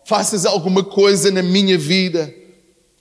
[0.05, 2.35] faças alguma coisa na minha vida.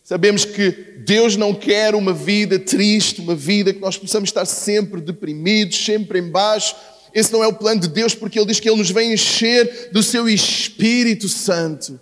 [0.03, 0.69] Sabemos que
[1.07, 6.19] Deus não quer uma vida triste, uma vida que nós possamos estar sempre deprimidos, sempre
[6.19, 6.75] embaixo.
[7.13, 9.89] Esse não é o plano de Deus, porque Ele diz que Ele nos vem encher
[9.91, 11.99] do Seu Espírito Santo.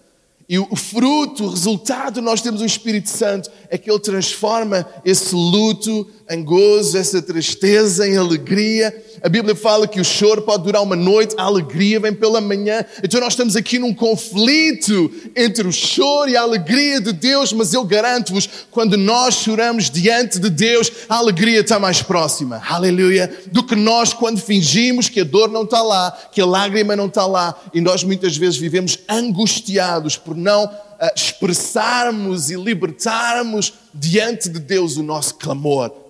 [0.49, 5.35] E o fruto, o resultado, nós temos o Espírito Santo, é que Ele transforma esse
[5.35, 8.95] luto em gozo, essa tristeza em alegria.
[9.21, 12.85] A Bíblia fala que o choro pode durar uma noite, a alegria vem pela manhã.
[13.03, 17.73] Então nós estamos aqui num conflito entre o choro e a alegria de Deus, mas
[17.73, 22.61] eu garanto-vos, quando nós choramos diante de Deus, a alegria está mais próxima.
[22.67, 23.31] Aleluia!
[23.51, 27.07] Do que nós quando fingimos que a dor não está lá, que a lágrima não
[27.07, 27.55] está lá.
[27.73, 30.71] E nós muitas vezes vivemos angustiados por não uh,
[31.15, 36.06] expressarmos e libertarmos diante de Deus o nosso clamor.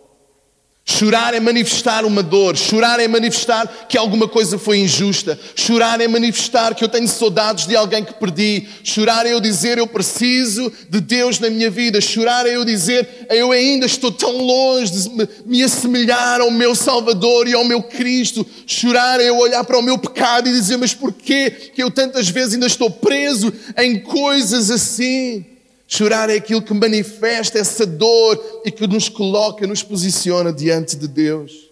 [0.90, 6.08] Chorar é manifestar uma dor, chorar é manifestar que alguma coisa foi injusta, chorar é
[6.08, 10.72] manifestar que eu tenho saudades de alguém que perdi, chorar é eu dizer eu preciso
[10.90, 15.28] de Deus na minha vida, chorar é eu dizer eu ainda estou tão longe de
[15.46, 19.84] me assemelhar ao meu Salvador e ao meu Cristo, chorar é eu olhar para o
[19.84, 24.72] meu pecado e dizer mas porquê que eu tantas vezes ainda estou preso em coisas
[24.72, 25.57] assim?
[25.90, 31.08] Chorar é aquilo que manifesta essa dor e que nos coloca, nos posiciona diante de
[31.08, 31.72] Deus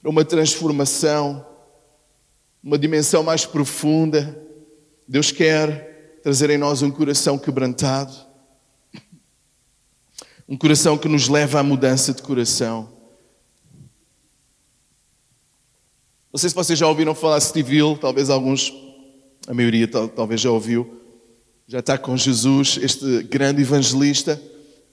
[0.00, 1.44] para uma transformação,
[2.62, 4.40] uma dimensão mais profunda.
[5.08, 8.14] Deus quer trazer em nós um coração quebrantado,
[10.48, 12.88] um coração que nos leva à mudança de coração.
[16.32, 18.72] Não sei se vocês já ouviram falar de Steve Hill, talvez alguns,
[19.48, 21.05] a maioria talvez já ouviu
[21.68, 24.40] já está com Jesus, este grande evangelista,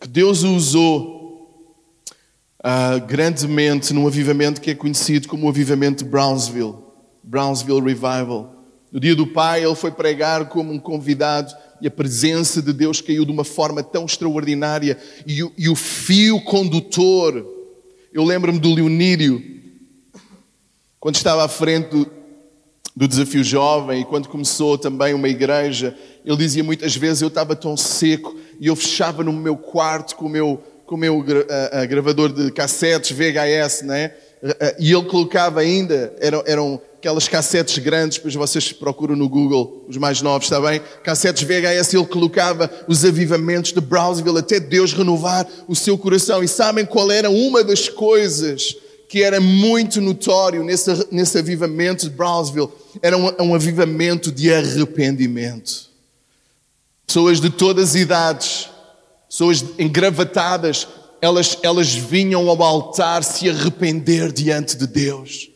[0.01, 1.69] que Deus usou
[2.59, 6.73] uh, grandemente num avivamento que é conhecido como o avivamento de Brownsville,
[7.21, 8.55] Brownsville Revival.
[8.91, 13.01] No dia do Pai, ele foi pregar como um convidado e a presença de Deus
[13.01, 17.45] caiu de uma forma tão extraordinária e o, e o fio condutor.
[18.11, 19.43] Eu lembro-me do Leonírio,
[20.99, 22.22] quando estava à frente do,
[22.95, 27.55] do desafio jovem e quando começou também uma igreja, ele dizia muitas vezes eu estava
[27.55, 31.21] tão seco e eu fechava no meu quarto com o meu, com o meu uh,
[31.21, 34.13] uh, gravador de cassetes VHS, né?
[34.77, 39.95] E ele colocava ainda, eram, eram aquelas cassetes grandes, depois vocês procuram no Google, os
[39.95, 40.81] mais novos, está bem?
[41.01, 46.43] Cassetes VHS, ele colocava os avivamentos de Brownsville até Deus renovar o seu coração.
[46.43, 48.75] E sabem qual era uma das coisas
[49.07, 52.69] que era muito notório nesse, nesse avivamento de Brownsville?
[53.01, 55.89] Era um, um avivamento de arrependimento.
[57.05, 58.69] Pessoas de todas as idades,
[59.29, 60.87] pessoas engravatadas,
[61.21, 65.52] elas, elas vinham ao altar se arrepender diante de Deus.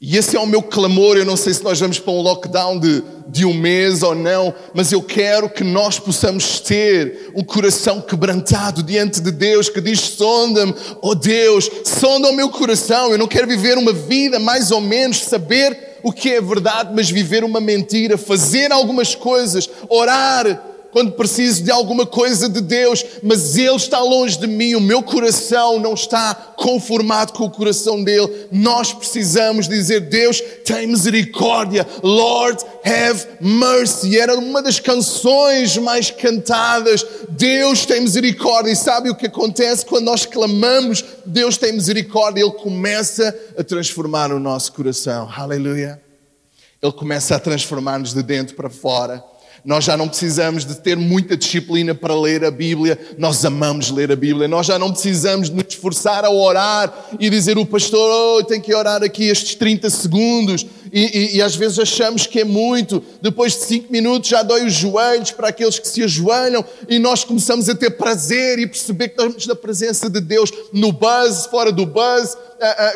[0.00, 1.16] E esse é o meu clamor.
[1.16, 4.54] Eu não sei se nós vamos para um lockdown de, de um mês ou não,
[4.72, 9.98] mas eu quero que nós possamos ter um coração quebrantado diante de Deus que diz:
[9.98, 13.10] sonda-me, oh Deus, sonda o meu coração.
[13.10, 17.10] Eu não quero viver uma vida mais ou menos, saber o que é verdade, mas
[17.10, 23.56] viver uma mentira, fazer algumas coisas, orar, quando preciso de alguma coisa de Deus, mas
[23.56, 28.48] Ele está longe de mim, o meu coração não está conformado com o coração dele.
[28.50, 34.18] Nós precisamos dizer: Deus, tem misericórdia, Lord, have mercy.
[34.18, 37.04] Era uma das canções mais cantadas.
[37.28, 38.72] Deus tem misericórdia.
[38.72, 41.04] E sabe o que acontece quando nós clamamos?
[41.24, 42.42] Deus tem misericórdia.
[42.42, 45.28] Ele começa a transformar o nosso coração.
[45.36, 46.00] Aleluia.
[46.80, 49.22] Ele começa a transformar-nos de dentro para fora.
[49.64, 54.12] Nós já não precisamos de ter muita disciplina para ler a Bíblia, nós amamos ler
[54.12, 54.48] a Bíblia.
[54.48, 58.60] Nós já não precisamos de nos esforçar a orar e dizer o pastor, oh, tem
[58.60, 60.66] que orar aqui estes 30 segundos.
[60.92, 63.02] E, e, e, às vezes achamos que é muito.
[63.20, 67.24] Depois de 5 minutos já dói os joelhos para aqueles que se ajoelham e nós
[67.24, 71.70] começamos a ter prazer e perceber que estamos na presença de Deus no buzz, fora
[71.70, 72.36] do buzz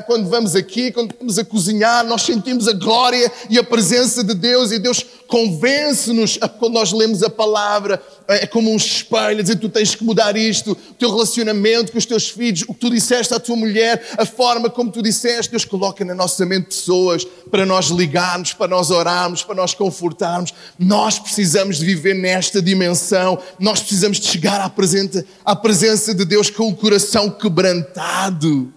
[0.07, 4.35] quando vamos aqui, quando estamos a cozinhar, nós sentimos a glória e a presença de
[4.35, 8.03] Deus e Deus convence-nos quando nós lemos a palavra.
[8.29, 12.07] É como um espelho, dizer tu tens que mudar isto, o teu relacionamento com os
[12.07, 15.51] teus filhos, o que tu disseste à tua mulher, a forma como tu disseste.
[15.51, 20.53] Deus coloca na nossa mente pessoas para nós ligarmos, para nós orarmos, para nós confortarmos.
[20.79, 26.25] Nós precisamos de viver nesta dimensão, nós precisamos de chegar à presença, à presença de
[26.25, 28.73] Deus com o coração quebrantado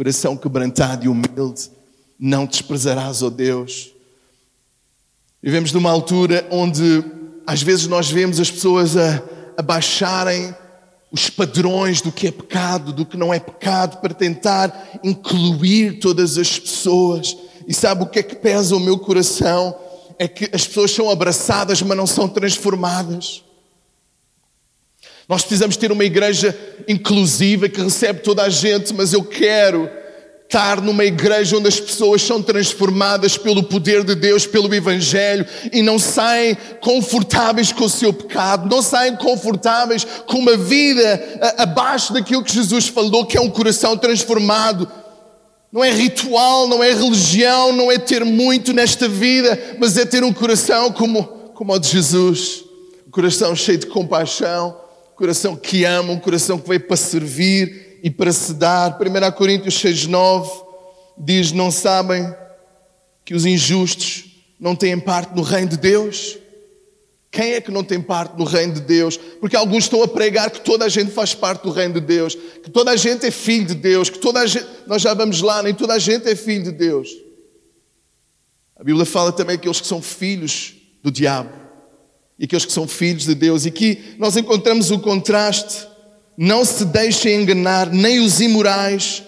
[0.00, 1.70] coração quebrantado e humilde,
[2.18, 3.92] não desprezarás, ó oh Deus.
[5.42, 7.04] Vivemos numa altura onde
[7.46, 9.22] às vezes nós vemos as pessoas a,
[9.58, 10.54] a baixarem
[11.12, 16.38] os padrões do que é pecado, do que não é pecado, para tentar incluir todas
[16.38, 17.36] as pessoas.
[17.68, 19.76] E sabe o que é que pesa o meu coração?
[20.18, 23.44] É que as pessoas são abraçadas, mas não são transformadas.
[25.30, 29.88] Nós precisamos ter uma igreja inclusiva que recebe toda a gente, mas eu quero
[30.42, 35.82] estar numa igreja onde as pessoas são transformadas pelo poder de Deus, pelo Evangelho e
[35.82, 42.42] não saem confortáveis com o seu pecado, não saem confortáveis com uma vida abaixo daquilo
[42.42, 44.90] que Jesus falou, que é um coração transformado.
[45.70, 50.24] Não é ritual, não é religião, não é ter muito nesta vida, mas é ter
[50.24, 51.22] um coração como,
[51.54, 52.64] como o de Jesus.
[53.06, 54.89] Um coração cheio de compaixão,
[55.20, 58.98] coração que ama, um coração que veio para servir e para se dar.
[58.98, 60.50] 1 Coríntios 6, 9
[61.18, 62.34] diz: Não sabem
[63.22, 64.24] que os injustos
[64.58, 66.38] não têm parte no reino de Deus?
[67.30, 69.18] Quem é que não tem parte no reino de Deus?
[69.18, 72.34] Porque alguns estão a pregar que toda a gente faz parte do reino de Deus,
[72.34, 75.42] que toda a gente é filho de Deus, que toda a gente, nós já vamos
[75.42, 77.10] lá, nem toda a gente é filho de Deus.
[78.74, 81.59] A Bíblia fala também que aqueles que são filhos do diabo
[82.40, 83.66] e aqueles que são filhos de Deus.
[83.66, 85.86] E aqui nós encontramos o contraste.
[86.38, 89.22] Não se deixem enganar nem os imorais,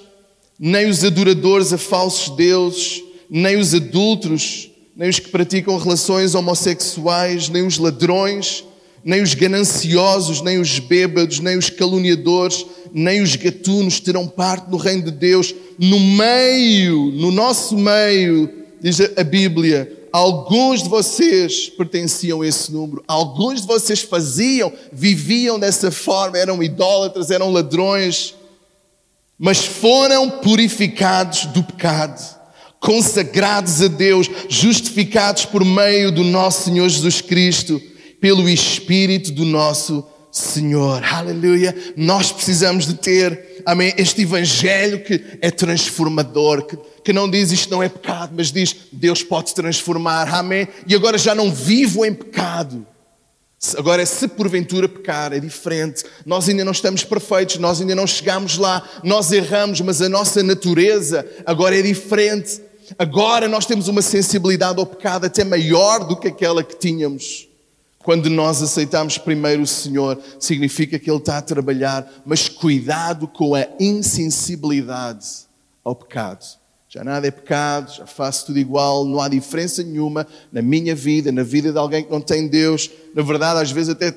[0.59, 7.51] nem os adoradores a falsos deuses, nem os adúlteros, nem os que praticam relações homossexuais,
[7.51, 8.65] nem os ladrões,
[9.05, 14.79] nem os gananciosos, nem os bêbados, nem os caluniadores, nem os gatunos terão parte no
[14.79, 15.55] reino de Deus.
[15.79, 18.49] No meio, no nosso meio,
[18.81, 25.59] diz a Bíblia, alguns de vocês pertenciam a esse número, alguns de vocês faziam, viviam
[25.59, 28.35] dessa forma, eram idólatras, eram ladrões,
[29.39, 32.21] mas foram purificados do pecado,
[32.79, 37.81] consagrados a Deus, justificados por meio do nosso Senhor Jesus Cristo,
[38.21, 41.03] pelo Espírito do nosso Senhor.
[41.05, 41.75] Aleluia.
[41.97, 47.71] Nós precisamos de ter, amém, este Evangelho que é transformador, que que não diz isto
[47.71, 50.69] não é pecado, mas diz Deus pode transformar, amém?
[50.87, 52.87] E agora já não vivo em pecado.
[53.77, 56.05] Agora, se porventura pecar, é diferente.
[56.27, 60.43] Nós ainda não estamos perfeitos, nós ainda não chegamos lá, nós erramos, mas a nossa
[60.43, 62.61] natureza agora é diferente.
[62.99, 67.49] Agora nós temos uma sensibilidade ao pecado até maior do que aquela que tínhamos.
[68.01, 73.55] Quando nós aceitamos primeiro o Senhor, significa que Ele está a trabalhar, mas cuidado com
[73.55, 75.25] a insensibilidade
[75.85, 76.45] ao pecado.
[76.95, 81.33] Já nada é pecado, já faço tudo igual, não há diferença nenhuma na minha vida,
[81.33, 82.91] na vida de alguém que não tem Deus.
[83.15, 84.15] Na verdade, às vezes até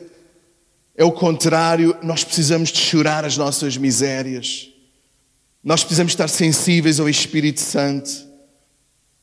[0.93, 4.69] é o contrário, nós precisamos de chorar as nossas misérias.
[5.63, 8.11] Nós precisamos estar sensíveis ao Espírito Santo.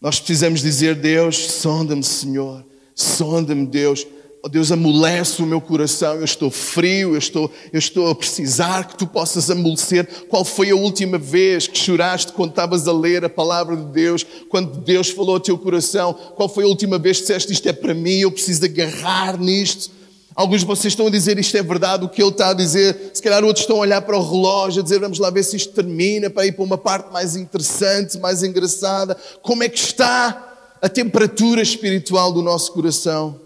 [0.01, 4.07] Nós precisamos dizer: Deus, sonda-me, Senhor, sonda-me, Deus.
[4.45, 8.89] Oh, Deus, amolece o meu coração, eu estou frio, eu estou, eu estou a precisar
[8.89, 10.05] que tu possas amolecer.
[10.29, 14.27] Qual foi a última vez que choraste quando estavas a ler a palavra de Deus,
[14.49, 16.13] quando Deus falou ao teu coração?
[16.35, 19.93] Qual foi a última vez que disseste isto é para mim, eu preciso agarrar nisto?
[20.35, 23.13] Alguns de vocês estão a dizer isto é verdade, o que ele está a dizer.
[23.15, 25.55] Se calhar outros estão a olhar para o relógio, a dizer vamos lá ver se
[25.55, 29.17] isto termina, para ir para uma parte mais interessante, mais engraçada.
[29.41, 33.41] Como é que está a temperatura espiritual do nosso coração?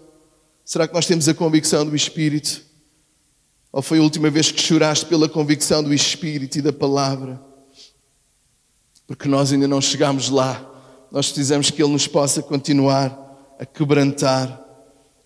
[0.67, 2.61] Será que nós temos a convicção do Espírito?
[3.71, 7.41] Ou foi a última vez que choraste pela convicção do Espírito e da palavra?
[9.07, 10.63] Porque nós ainda não chegamos lá.
[11.11, 14.67] Nós precisamos que Ele nos possa continuar a quebrantar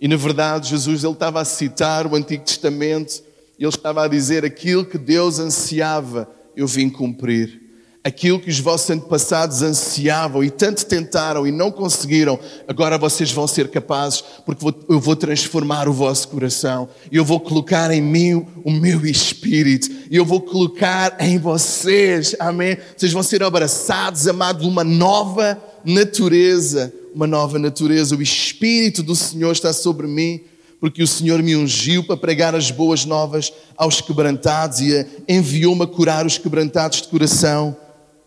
[0.01, 3.21] e na verdade, Jesus ele estava a citar o Antigo Testamento,
[3.59, 7.60] ele estava a dizer aquilo que Deus ansiava, eu vim cumprir.
[8.03, 13.45] Aquilo que os vossos antepassados ansiavam e tanto tentaram e não conseguiram, agora vocês vão
[13.45, 18.71] ser capazes, porque eu vou transformar o vosso coração, eu vou colocar em mim o
[18.71, 22.75] meu espírito, eu vou colocar em vocês, amém?
[22.97, 28.15] Vocês vão ser abraçados, amados, uma nova natureza, uma nova natureza.
[28.15, 30.41] O Espírito do Senhor está sobre mim,
[30.79, 35.87] porque o Senhor me ungiu para pregar as boas novas aos quebrantados e enviou-me a
[35.87, 37.77] curar os quebrantados de coração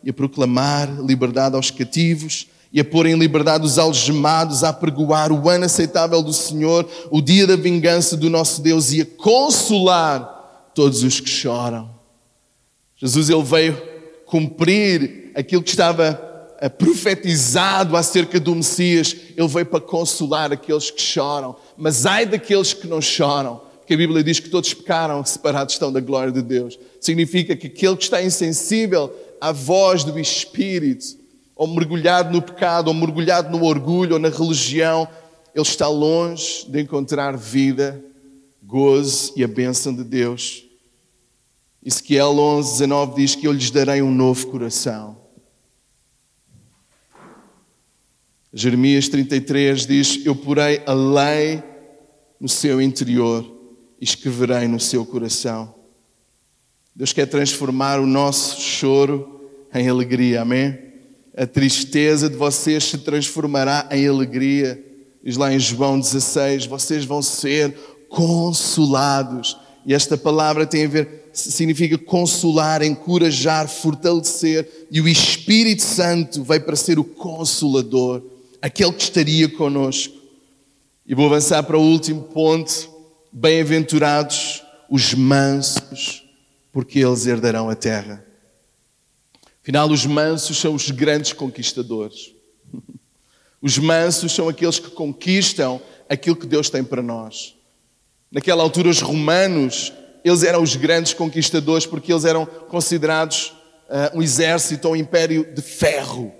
[0.04, 5.30] e a proclamar liberdade aos cativos e a pôr em liberdade os algemados, a pregoar
[5.30, 10.70] o ano aceitável do Senhor, o dia da vingança do nosso Deus e a consolar
[10.74, 11.88] todos os que choram.
[12.96, 13.80] Jesus ele veio
[14.26, 16.20] cumprir aquilo que estava
[16.78, 21.54] profetizado acerca do Messias, ele veio para consolar aqueles que choram.
[21.76, 25.92] Mas ai daqueles que não choram, porque a Bíblia diz que todos pecaram, separados estão
[25.92, 26.78] da glória de Deus.
[27.00, 29.14] Significa que aquele que está insensível
[29.44, 31.04] à voz do Espírito,
[31.54, 35.08] ou mergulhado no pecado, ou mergulhado no orgulho, ou na religião,
[35.54, 38.02] ele está longe de encontrar vida,
[38.62, 40.64] gozo e a bênção de Deus.
[41.84, 45.24] Ezequiel 11, 19 diz que eu lhes darei um novo coração
[48.56, 51.60] Jeremias 33 diz: Eu porei a lei
[52.40, 53.44] no seu interior
[54.00, 55.74] e escreverei no seu coração.
[56.94, 59.33] Deus quer transformar o nosso choro
[59.74, 60.78] em alegria, amém?
[61.36, 64.82] A tristeza de vocês se transformará em alegria.
[65.22, 67.74] Diz lá em João 16: vocês vão ser
[68.08, 69.56] consolados.
[69.84, 74.86] E esta palavra tem a ver, significa consolar, encorajar, fortalecer.
[74.90, 78.22] E o Espírito Santo vai para ser o consolador
[78.64, 80.14] aquele que estaria conosco.
[81.06, 82.88] E vou avançar para o último ponto.
[83.30, 86.24] Bem-aventurados os mansos,
[86.72, 88.23] porque eles herdarão a terra.
[89.64, 92.34] Afinal, os mansos são os grandes conquistadores.
[93.62, 97.54] Os mansos são aqueles que conquistam aquilo que Deus tem para nós.
[98.30, 99.90] Naquela altura, os romanos,
[100.22, 103.54] eles eram os grandes conquistadores porque eles eram considerados
[103.88, 106.30] uh, um exército ou um império de ferro.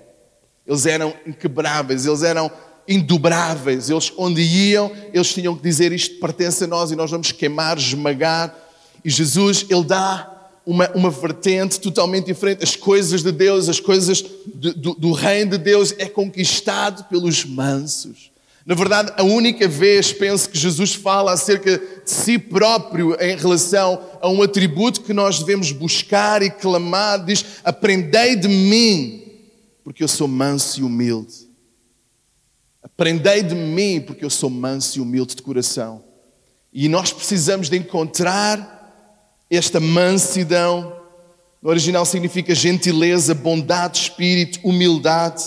[0.67, 2.51] Eles eram inquebráveis, eles eram
[2.87, 3.89] indobráveis.
[3.89, 7.75] Eles, onde iam, eles tinham que dizer isto pertence a nós e nós vamos queimar,
[7.75, 8.55] esmagar.
[9.03, 10.34] E Jesus, Ele dá
[10.65, 12.63] uma, uma vertente totalmente diferente.
[12.63, 17.45] As coisas de Deus, as coisas de, do, do reino de Deus é conquistado pelos
[17.45, 18.31] mansos.
[18.65, 24.01] Na verdade, a única vez, penso, que Jesus fala acerca de si próprio em relação
[24.19, 29.23] a um atributo que nós devemos buscar e clamar, diz: Aprendei de mim,
[29.83, 31.45] porque eu sou manso e humilde.
[32.81, 36.03] Aprendei de mim, porque eu sou manso e humilde de coração.
[36.73, 38.74] E nós precisamos de encontrar
[39.49, 40.93] esta mansidão.
[41.61, 45.43] No original significa gentileza, bondade, espírito, humildade.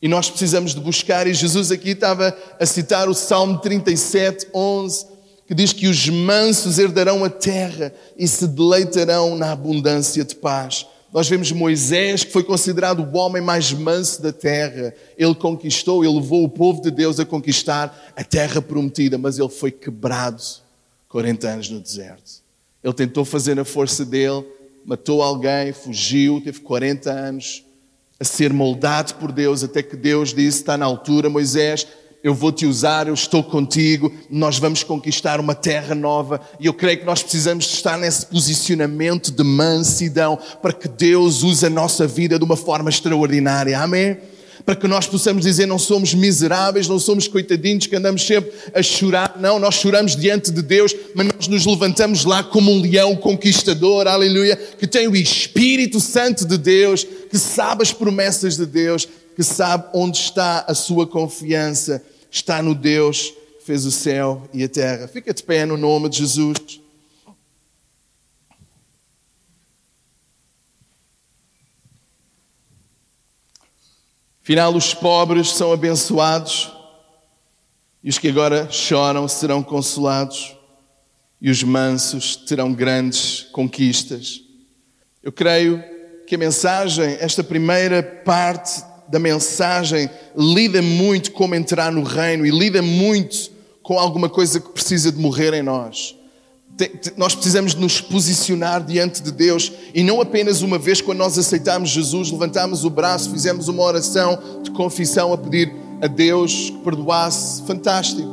[0.00, 5.06] E nós precisamos de buscar, e Jesus aqui estava a citar o Salmo 37, 11,
[5.46, 10.86] que diz que os mansos herdarão a terra e se deleitarão na abundância de paz.
[11.12, 14.94] Nós vemos Moisés, que foi considerado o homem mais manso da terra.
[15.16, 19.48] Ele conquistou, ele levou o povo de Deus a conquistar a terra prometida, mas ele
[19.48, 20.42] foi quebrado
[21.08, 22.37] 40 anos no deserto.
[22.82, 24.44] Ele tentou fazer na força dele,
[24.84, 27.64] matou alguém, fugiu, teve 40 anos
[28.20, 31.86] a ser moldado por Deus, até que Deus disse: está na altura, Moisés,
[32.22, 36.40] eu vou te usar, eu estou contigo, nós vamos conquistar uma terra nova.
[36.58, 41.64] E eu creio que nós precisamos estar nesse posicionamento de mansidão para que Deus use
[41.64, 43.78] a nossa vida de uma forma extraordinária.
[43.78, 44.18] Amém?
[44.64, 48.82] Para que nós possamos dizer não somos miseráveis, não somos coitadinhos que andamos sempre a
[48.82, 49.36] chorar.
[49.38, 54.06] Não, nós choramos diante de Deus, mas nós nos levantamos lá como um leão conquistador,
[54.06, 59.42] aleluia, que tem o Espírito Santo de Deus, que sabe as promessas de Deus, que
[59.42, 62.02] sabe onde está a sua confiança.
[62.30, 65.08] Está no Deus que fez o céu e a terra.
[65.08, 66.80] Fica de pé no nome de Jesus.
[74.48, 76.72] Afinal, os pobres são abençoados
[78.02, 80.56] e os que agora choram serão consolados
[81.38, 84.40] e os mansos terão grandes conquistas.
[85.22, 85.84] Eu creio
[86.26, 92.50] que a mensagem, esta primeira parte da mensagem, lida muito como entrar no reino e
[92.50, 93.50] lida muito
[93.82, 96.16] com alguma coisa que precisa de morrer em nós
[97.16, 101.90] nós precisamos nos posicionar diante de Deus e não apenas uma vez quando nós aceitamos
[101.90, 107.62] Jesus, levantamos o braço, fizemos uma oração de confissão a pedir a Deus que perdoasse,
[107.62, 108.28] fantástico.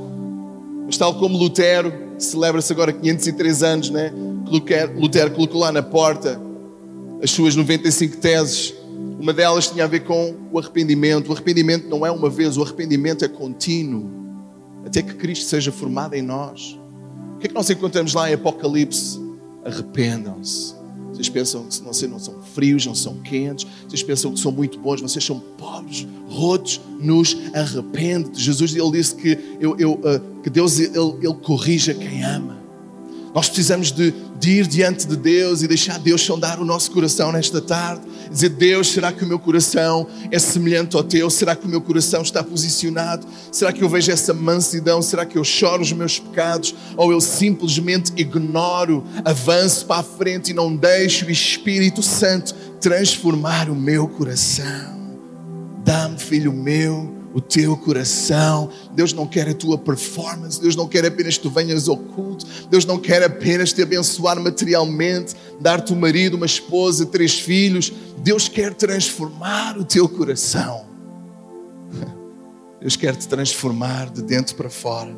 [0.85, 4.13] Mas tal como Lutero, celebra-se agora 503 anos, né?
[4.95, 6.39] Lutero colocou lá na porta
[7.23, 8.75] as suas 95 teses.
[9.19, 11.29] Uma delas tinha a ver com o arrependimento.
[11.29, 14.07] O arrependimento não é uma vez, o arrependimento é contínuo,
[14.85, 16.79] até que Cristo seja formado em nós.
[17.35, 19.19] O que é que nós encontramos lá em Apocalipse?
[19.63, 20.75] Arrependam-se.
[21.15, 24.77] Vocês pensam que vocês não são frios, não são quentes, vocês pensam que são muito
[24.77, 28.41] bons, vocês são pobres, rotos, nos arrepende.
[28.41, 32.57] Jesus ele disse que, eu, eu, uh, que Deus ele, ele corrige a quem ama.
[33.33, 37.31] Nós precisamos de, de, ir diante de Deus e deixar Deus sondar o nosso coração
[37.31, 38.05] nesta tarde.
[38.31, 41.29] Dizer, Deus, será que o meu coração é semelhante ao teu?
[41.29, 43.25] Será que o meu coração está posicionado?
[43.51, 45.01] Será que eu vejo essa mansidão?
[45.01, 46.73] Será que eu choro os meus pecados?
[46.97, 53.69] Ou eu simplesmente ignoro, avanço para a frente e não deixo o Espírito Santo transformar
[53.69, 54.95] o meu coração?
[55.83, 58.69] Dá-me, filho meu, o teu coração.
[58.93, 60.59] Deus não quer a tua performance.
[60.59, 62.45] Deus não quer apenas que tu venhas ao culto.
[62.69, 67.91] Deus não quer apenas te abençoar materialmente, dar-te um marido, uma esposa, três filhos.
[68.19, 70.85] Deus quer transformar o teu coração.
[72.79, 75.13] Deus quer te transformar de dentro para fora.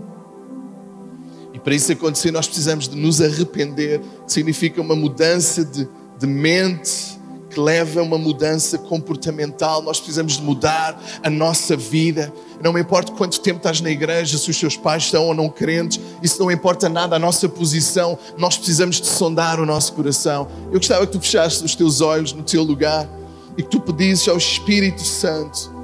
[1.54, 5.88] E para isso acontecer, nós precisamos de nos arrepender, significa uma mudança de,
[6.18, 7.17] de mente,
[7.58, 9.82] que leva a uma mudança comportamental.
[9.82, 12.32] Nós precisamos de mudar a nossa vida.
[12.62, 15.50] Não me importa quanto tempo estás na igreja, se os teus pais são ou não
[15.50, 18.16] crentes, isso não importa nada a nossa posição.
[18.38, 20.48] Nós precisamos de sondar o nosso coração.
[20.68, 23.10] Eu gostava que tu fechasses os teus olhos no teu lugar
[23.58, 25.76] e que tu pedisses ao Espírito Santo.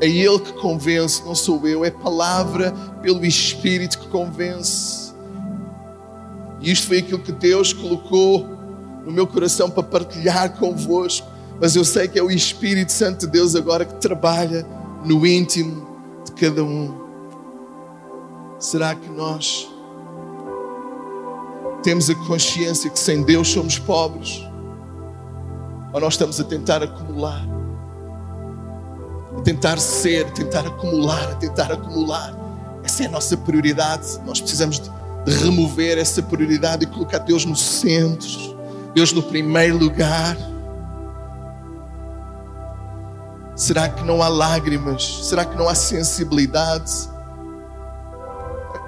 [0.00, 5.12] É Ele que convence, não sou eu, é palavra pelo Espírito que convence.
[6.60, 8.51] E isto foi aquilo que Deus colocou
[9.04, 11.26] no meu coração para partilhar convosco,
[11.60, 14.66] mas eu sei que é o Espírito Santo de Deus agora que trabalha
[15.04, 15.86] no íntimo
[16.24, 17.02] de cada um.
[18.58, 19.68] Será que nós
[21.82, 24.44] temos a consciência que sem Deus somos pobres?
[25.92, 27.44] Ou nós estamos a tentar acumular?
[29.36, 32.36] A tentar ser, a tentar acumular, a tentar acumular.
[32.84, 34.18] Essa é a nossa prioridade.
[34.24, 34.90] Nós precisamos de
[35.44, 38.51] remover essa prioridade e colocar Deus no centro.
[38.94, 40.36] Deus no primeiro lugar?
[43.56, 45.26] Será que não há lágrimas?
[45.26, 46.90] Será que não há sensibilidade?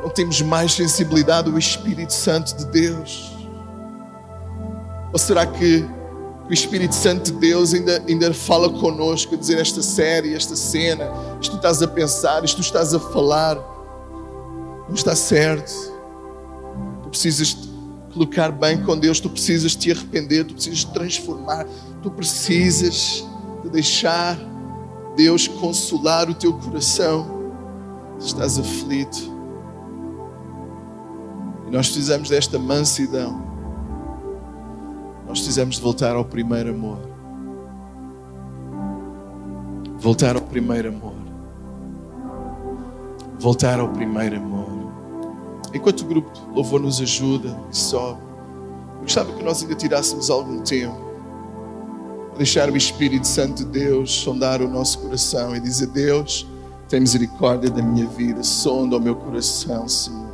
[0.03, 3.33] Não temos mais sensibilidade do Espírito Santo de Deus?
[5.13, 5.89] Ou será que
[6.49, 11.11] o Espírito Santo de Deus ainda, ainda fala conosco a dizer esta série, esta cena,
[11.41, 13.57] isto tu estás a pensar, isto tu estás a falar,
[14.89, 15.73] não está certo.
[17.03, 17.57] Tu precisas
[18.15, 21.67] colocar bem com Deus, tu precisas te arrepender, tu precisas transformar,
[22.01, 23.27] tu precisas
[23.65, 24.39] de deixar
[25.17, 27.53] Deus consolar o teu coração.
[28.19, 29.35] Estás aflito.
[31.67, 33.43] E nós precisamos desta mansidão.
[35.27, 37.01] Nós precisamos de voltar ao primeiro amor.
[39.99, 41.15] Voltar ao primeiro amor.
[43.41, 44.64] Voltar ao primeiro amor.
[45.75, 48.21] Enquanto o grupo de louvor nos ajuda e sobe,
[48.95, 50.97] eu gostava que nós ainda tirássemos algum tempo
[52.29, 56.47] para deixar o Espírito Santo de Deus sondar o nosso coração e dizer: Deus,
[56.89, 60.33] tem misericórdia da minha vida, sonda o meu coração, Senhor.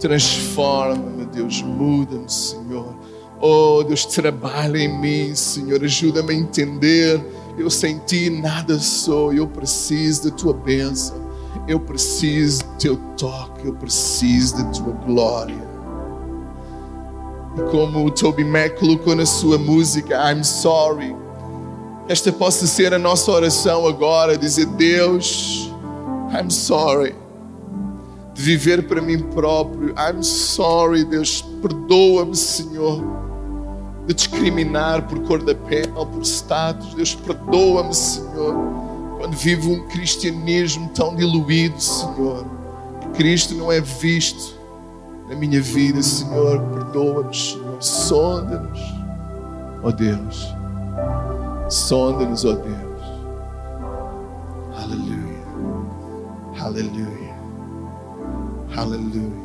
[0.00, 2.94] Transforma-me, Deus, muda-me, Senhor.
[3.40, 5.82] Oh, Deus, trabalha em mim, Senhor.
[5.84, 7.22] Ajuda-me a entender
[7.56, 11.16] Eu sem ti nada sou, eu preciso da tua bênção,
[11.68, 15.74] eu preciso do teu toque, eu preciso da tua glória.
[17.56, 21.14] E como o Toby Mac colocou na sua música, I'm sorry.
[22.08, 25.70] Esta possa ser a nossa oração agora, dizer Deus,
[26.32, 27.14] I'm sorry
[28.34, 29.94] de viver para mim próprio.
[29.96, 33.02] I'm sorry, Deus, perdoa-me, Senhor,
[34.06, 36.94] de discriminar por cor da pele, por status.
[36.94, 38.56] Deus, perdoa-me, Senhor,
[39.24, 42.44] quando vivo um cristianismo tão diluído, Senhor.
[43.00, 44.54] Que Cristo não é visto
[45.26, 46.60] na minha vida, Senhor.
[46.60, 47.82] Perdoa-nos, Senhor.
[47.82, 48.80] Sonda-nos,
[49.82, 50.54] ó Deus.
[51.70, 53.02] Sonda-nos, ó Deus.
[54.76, 55.44] Aleluia.
[56.60, 57.34] Aleluia.
[58.76, 59.43] Hallelujah.